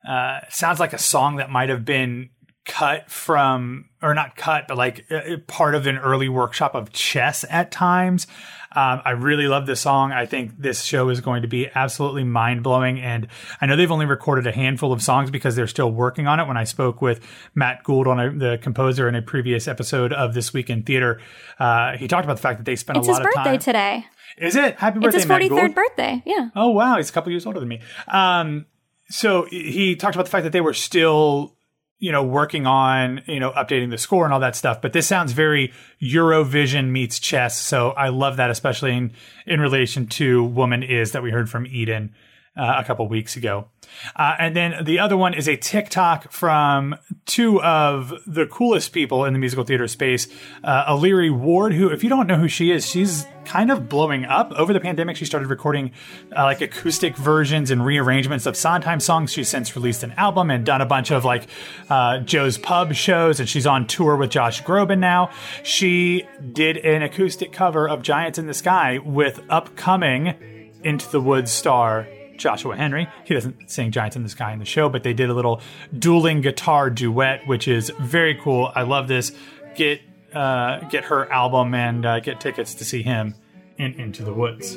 uh, 0.07 0.39
sounds 0.49 0.79
like 0.79 0.93
a 0.93 0.97
song 0.97 1.37
that 1.37 1.49
might 1.49 1.69
have 1.69 1.85
been 1.85 2.31
cut 2.65 3.09
from 3.09 3.89
or 4.01 4.13
not 4.13 4.35
cut, 4.35 4.67
but 4.67 4.75
like 4.75 5.05
uh, 5.11 5.37
part 5.47 5.75
of 5.75 5.87
an 5.87 5.97
early 5.97 6.27
workshop 6.27 6.75
of 6.75 6.91
chess 6.91 7.45
at 7.49 7.71
times. 7.71 8.27
Um, 8.75 9.01
I 9.05 9.11
really 9.11 9.47
love 9.47 9.67
this 9.67 9.79
song. 9.79 10.11
I 10.11 10.25
think 10.25 10.59
this 10.59 10.83
show 10.83 11.07
is 11.07 11.21
going 11.21 11.43
to 11.43 11.47
be 11.47 11.69
absolutely 11.73 12.25
mind 12.25 12.61
blowing. 12.61 12.99
And 12.99 13.27
I 13.61 13.67
know 13.67 13.77
they've 13.77 13.91
only 13.91 14.05
recorded 14.05 14.47
a 14.47 14.51
handful 14.51 14.91
of 14.91 15.01
songs 15.01 15.31
because 15.31 15.55
they're 15.55 15.65
still 15.67 15.89
working 15.91 16.27
on 16.27 16.41
it. 16.41 16.47
When 16.47 16.57
I 16.57 16.65
spoke 16.65 17.01
with 17.01 17.21
Matt 17.53 17.83
Gould 17.83 18.05
on 18.05 18.19
a, 18.19 18.31
the 18.31 18.59
composer 18.61 19.07
in 19.07 19.15
a 19.15 19.21
previous 19.21 19.69
episode 19.69 20.11
of 20.11 20.33
This 20.33 20.53
Week 20.53 20.69
in 20.69 20.83
Theater, 20.83 21.21
uh, 21.57 21.95
he 21.95 22.09
talked 22.09 22.25
about 22.25 22.35
the 22.35 22.41
fact 22.41 22.59
that 22.59 22.65
they 22.65 22.75
spent 22.75 22.97
It's 22.97 23.07
a 23.07 23.11
lot 23.11 23.21
of 23.21 23.25
birthday 23.27 23.43
time. 23.51 23.59
today. 23.59 24.05
Is 24.37 24.55
it? 24.55 24.75
Happy 24.75 24.99
birthday, 24.99 25.17
It's 25.17 25.25
his 25.25 25.49
43rd 25.49 25.75
birthday. 25.75 26.23
Yeah. 26.25 26.49
Oh 26.55 26.69
wow, 26.69 26.97
he's 26.97 27.09
a 27.09 27.13
couple 27.13 27.31
years 27.31 27.45
older 27.45 27.59
than 27.59 27.69
me. 27.69 27.81
Um, 28.07 28.65
so 29.09 29.45
he 29.49 29.95
talked 29.95 30.15
about 30.15 30.25
the 30.25 30.31
fact 30.31 30.43
that 30.43 30.51
they 30.51 30.61
were 30.61 30.73
still, 30.73 31.55
you 31.99 32.11
know, 32.11 32.23
working 32.23 32.65
on, 32.65 33.21
you 33.27 33.39
know, 33.39 33.51
updating 33.51 33.91
the 33.91 33.97
score 33.97 34.25
and 34.25 34.33
all 34.33 34.39
that 34.39 34.55
stuff. 34.55 34.81
But 34.81 34.93
this 34.93 35.07
sounds 35.07 35.31
very 35.31 35.73
Eurovision 36.01 36.89
meets 36.89 37.19
chess. 37.19 37.59
So 37.59 37.91
I 37.91 38.09
love 38.09 38.37
that, 38.37 38.49
especially 38.49 38.95
in 38.95 39.13
in 39.45 39.61
relation 39.61 40.07
to 40.07 40.43
"Woman 40.43 40.83
Is" 40.83 41.11
that 41.11 41.23
we 41.23 41.31
heard 41.31 41.49
from 41.49 41.65
Eden 41.67 42.13
uh, 42.57 42.75
a 42.77 42.83
couple 42.83 43.07
weeks 43.07 43.35
ago. 43.35 43.67
Uh, 44.15 44.35
and 44.39 44.55
then 44.55 44.83
the 44.83 44.99
other 44.99 45.17
one 45.17 45.33
is 45.33 45.47
a 45.47 45.57
TikTok 45.57 46.31
from 46.31 46.95
two 47.25 47.61
of 47.61 48.13
the 48.25 48.45
coolest 48.45 48.93
people 48.93 49.25
in 49.25 49.33
the 49.33 49.39
musical 49.39 49.63
theater 49.63 49.87
space, 49.87 50.27
uh, 50.63 50.97
Ward, 51.31 51.73
who, 51.73 51.89
if 51.89 52.03
you 52.03 52.09
don't 52.09 52.27
know 52.27 52.37
who 52.37 52.47
she 52.47 52.71
is, 52.71 52.85
she's 52.85 53.25
kind 53.45 53.71
of 53.71 53.87
blowing 53.87 54.25
up. 54.25 54.51
Over 54.53 54.73
the 54.73 54.79
pandemic, 54.79 55.17
she 55.17 55.25
started 55.25 55.49
recording 55.49 55.91
uh, 56.35 56.43
like 56.43 56.61
acoustic 56.61 57.15
versions 57.15 57.71
and 57.71 57.85
rearrangements 57.85 58.45
of 58.45 58.57
Sondheim 58.57 58.99
songs. 58.99 59.31
She's 59.31 59.49
since 59.49 59.75
released 59.75 60.03
an 60.03 60.13
album 60.13 60.49
and 60.49 60.65
done 60.65 60.81
a 60.81 60.85
bunch 60.85 61.11
of 61.11 61.25
like 61.25 61.47
uh, 61.89 62.19
Joe's 62.19 62.57
Pub 62.57 62.93
shows, 62.93 63.39
and 63.39 63.47
she's 63.47 63.67
on 63.67 63.85
tour 63.87 64.15
with 64.17 64.31
Josh 64.31 64.63
Groban 64.63 64.99
now. 64.99 65.29
She 65.63 66.27
did 66.51 66.77
an 66.77 67.03
acoustic 67.03 67.51
cover 67.51 67.87
of 67.87 68.01
Giants 68.01 68.39
in 68.39 68.47
the 68.47 68.53
Sky 68.53 68.97
with 68.97 69.39
upcoming 69.49 70.71
Into 70.83 71.09
the 71.11 71.21
Woods 71.21 71.51
star 71.51 72.07
Joshua 72.37 72.75
Henry. 72.75 73.07
He 73.23 73.33
doesn't 73.33 73.69
sing 73.69 73.91
Giants 73.91 74.15
in 74.15 74.23
the 74.23 74.29
Sky 74.29 74.51
in 74.53 74.59
the 74.59 74.65
show, 74.65 74.89
but 74.89 75.03
they 75.03 75.13
did 75.13 75.29
a 75.29 75.33
little 75.33 75.61
dueling 75.97 76.41
guitar 76.41 76.89
duet, 76.89 77.47
which 77.47 77.67
is 77.67 77.91
very 77.99 78.35
cool. 78.35 78.71
I 78.75 78.83
love 78.83 79.07
this. 79.07 79.31
Get 79.75 80.01
uh, 80.33 80.79
get 80.89 81.05
her 81.05 81.31
album 81.31 81.73
and 81.73 82.05
uh, 82.05 82.19
get 82.19 82.39
tickets 82.41 82.75
to 82.75 82.85
see 82.85 83.01
him 83.01 83.35
in 83.77 83.93
Into 83.93 84.23
the 84.23 84.33
Woods. 84.33 84.75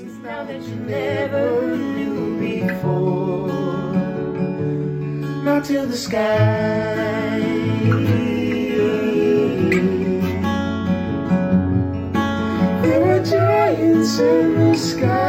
Not 5.45 5.65
till 5.65 5.87
the 5.87 5.97
sky. 5.97 7.39
There 12.83 13.05
are 13.05 13.25
giants 13.25 14.19
in 14.19 14.55
the 14.59 14.75
sky. 14.77 15.28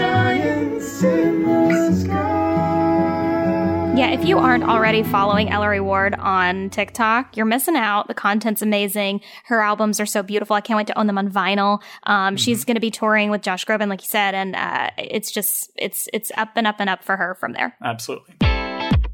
Giants 0.00 1.02
in 1.02 1.42
the 1.42 1.94
sky. 1.94 3.92
Yeah, 3.96 4.12
if 4.12 4.24
you 4.24 4.38
aren't 4.38 4.64
already 4.64 5.02
following 5.02 5.50
Ellery 5.50 5.80
Ward 5.80 6.14
on 6.14 6.70
TikTok, 6.70 7.36
you're 7.36 7.44
missing 7.44 7.76
out. 7.76 8.08
The 8.08 8.14
content's 8.14 8.62
amazing. 8.62 9.20
Her 9.44 9.60
albums 9.60 10.00
are 10.00 10.06
so 10.06 10.22
beautiful. 10.22 10.56
I 10.56 10.62
can't 10.62 10.78
wait 10.78 10.86
to 10.86 10.98
own 10.98 11.06
them 11.06 11.18
on 11.18 11.30
vinyl. 11.30 11.82
Um, 12.04 12.38
She's 12.38 12.64
going 12.64 12.76
to 12.76 12.80
be 12.80 12.90
touring 12.90 13.30
with 13.30 13.42
Josh 13.42 13.66
Groban, 13.66 13.88
like 13.88 14.00
you 14.00 14.08
said, 14.08 14.34
and 14.34 14.56
uh, 14.56 14.90
it's 14.96 15.30
just 15.30 15.70
it's 15.76 16.08
it's 16.14 16.32
up 16.38 16.50
and 16.56 16.66
up 16.66 16.76
and 16.78 16.88
up 16.88 17.04
for 17.04 17.18
her 17.18 17.34
from 17.34 17.52
there. 17.52 17.76
Absolutely. 17.82 18.36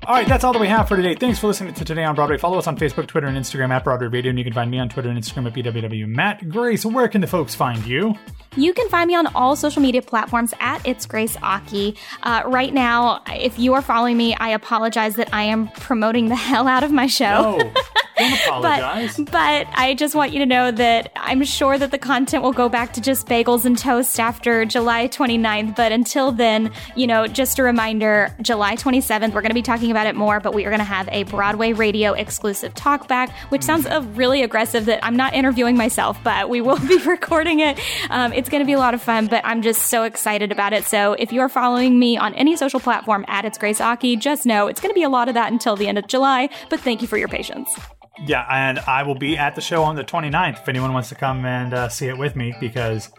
All 0.06 0.14
right, 0.14 0.28
that's 0.28 0.44
all 0.44 0.52
that 0.52 0.60
we 0.60 0.68
have 0.68 0.86
for 0.86 0.94
today. 0.94 1.16
Thanks 1.16 1.40
for 1.40 1.48
listening 1.48 1.74
to 1.74 1.84
Today 1.84 2.04
on 2.04 2.14
Broadway. 2.14 2.38
Follow 2.38 2.58
us 2.58 2.68
on 2.68 2.76
Facebook, 2.76 3.08
Twitter, 3.08 3.26
and 3.26 3.36
Instagram 3.36 3.70
at 3.70 3.82
Broadway 3.82 4.06
Radio, 4.06 4.30
and 4.30 4.38
you 4.38 4.44
can 4.44 4.52
find 4.52 4.70
me 4.70 4.78
on 4.78 4.88
Twitter 4.88 5.08
and 5.08 5.18
Instagram 5.18 5.48
at 5.48 5.52
BWW 5.54 6.06
Matt 6.06 6.48
Grace. 6.48 6.86
Where 6.86 7.08
can 7.08 7.22
the 7.22 7.26
folks 7.26 7.56
find 7.56 7.84
you? 7.84 8.14
You 8.54 8.72
can 8.72 8.88
find 8.88 9.08
me 9.08 9.16
on 9.16 9.26
all 9.34 9.56
social 9.56 9.82
media 9.82 10.02
platforms 10.02 10.54
at 10.60 10.80
It's 10.86 11.06
Grace 11.06 11.36
Aki. 11.42 11.96
Uh, 12.22 12.44
right 12.46 12.72
now, 12.72 13.20
if 13.26 13.58
you 13.58 13.74
are 13.74 13.82
following 13.82 14.16
me, 14.16 14.36
I 14.36 14.50
apologize 14.50 15.16
that 15.16 15.34
I 15.34 15.42
am 15.42 15.70
promoting 15.70 16.28
the 16.28 16.36
hell 16.36 16.68
out 16.68 16.84
of 16.84 16.92
my 16.92 17.08
show. 17.08 17.58
Don't 17.58 17.76
apologize. 18.48 19.16
But, 19.16 19.32
but 19.32 19.66
I 19.74 19.94
just 19.94 20.14
want 20.14 20.32
you 20.32 20.38
to 20.40 20.46
know 20.46 20.70
that 20.70 21.12
I'm 21.16 21.44
sure 21.44 21.78
that 21.78 21.90
the 21.90 21.98
content 21.98 22.42
will 22.42 22.52
go 22.52 22.68
back 22.68 22.92
to 22.94 23.00
just 23.00 23.26
bagels 23.26 23.64
and 23.64 23.76
toast 23.76 24.18
after 24.18 24.64
July 24.64 25.08
29th. 25.08 25.76
But 25.76 25.92
until 25.92 26.32
then, 26.32 26.72
you 26.94 27.06
know, 27.06 27.26
just 27.26 27.58
a 27.58 27.62
reminder 27.62 28.34
July 28.42 28.76
27th, 28.76 29.32
we're 29.32 29.42
going 29.42 29.50
to 29.50 29.54
be 29.54 29.62
talking 29.62 29.90
about 29.90 30.06
it 30.06 30.14
more, 30.14 30.40
but 30.40 30.54
we 30.54 30.64
are 30.64 30.70
going 30.70 30.78
to 30.78 30.84
have 30.84 31.08
a 31.10 31.24
Broadway 31.24 31.72
radio 31.72 32.12
exclusive 32.12 32.74
talk 32.74 33.08
back, 33.08 33.30
which 33.50 33.62
sounds 33.62 33.86
uh, 33.86 34.02
really 34.14 34.42
aggressive 34.42 34.86
that 34.86 35.04
I'm 35.04 35.16
not 35.16 35.34
interviewing 35.34 35.76
myself, 35.76 36.18
but 36.22 36.48
we 36.48 36.60
will 36.60 36.78
be 36.78 36.98
recording 37.06 37.60
it. 37.60 37.78
Um, 38.10 38.32
it's 38.32 38.48
going 38.48 38.62
to 38.62 38.66
be 38.66 38.72
a 38.72 38.78
lot 38.78 38.94
of 38.94 39.02
fun, 39.02 39.26
but 39.26 39.44
I'm 39.44 39.62
just 39.62 39.82
so 39.82 40.04
excited 40.04 40.52
about 40.52 40.72
it. 40.72 40.84
So 40.84 41.14
if 41.14 41.32
you 41.32 41.40
are 41.40 41.48
following 41.48 41.98
me 41.98 42.16
on 42.16 42.34
any 42.34 42.56
social 42.56 42.80
platform 42.80 43.24
at 43.28 43.44
It's 43.44 43.58
Grace 43.58 43.80
Aki, 43.80 44.16
just 44.16 44.46
know 44.46 44.66
it's 44.66 44.80
going 44.80 44.90
to 44.90 44.94
be 44.94 45.02
a 45.02 45.08
lot 45.08 45.28
of 45.28 45.34
that 45.34 45.52
until 45.52 45.76
the 45.76 45.88
end 45.88 45.98
of 45.98 46.06
July. 46.06 46.48
But 46.70 46.80
thank 46.80 47.02
you 47.02 47.08
for 47.08 47.16
your 47.16 47.28
patience. 47.28 47.76
Yeah, 48.24 48.46
and 48.50 48.78
I 48.80 49.02
will 49.02 49.14
be 49.14 49.36
at 49.36 49.54
the 49.54 49.60
show 49.60 49.82
on 49.82 49.94
the 49.94 50.04
29th 50.04 50.62
if 50.62 50.68
anyone 50.68 50.92
wants 50.92 51.10
to 51.10 51.14
come 51.14 51.44
and 51.44 51.74
uh, 51.74 51.88
see 51.88 52.06
it 52.06 52.16
with 52.16 52.34
me 52.34 52.54
because 52.60 53.10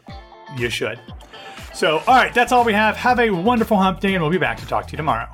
you 0.58 0.70
should. 0.70 1.00
So, 1.74 2.00
all 2.08 2.16
right, 2.16 2.34
that's 2.34 2.52
all 2.52 2.64
we 2.64 2.74
have. 2.74 2.96
Have 2.96 3.20
a 3.20 3.30
wonderful 3.30 3.78
hump 3.78 4.00
day, 4.00 4.16
and 4.16 4.24
we'll 4.24 4.32
be 4.32 4.40
back 4.40 4.58
to 4.58 4.66
talk 4.66 4.88
to 4.88 4.94
you 4.94 4.98
tomorrow. 4.98 5.30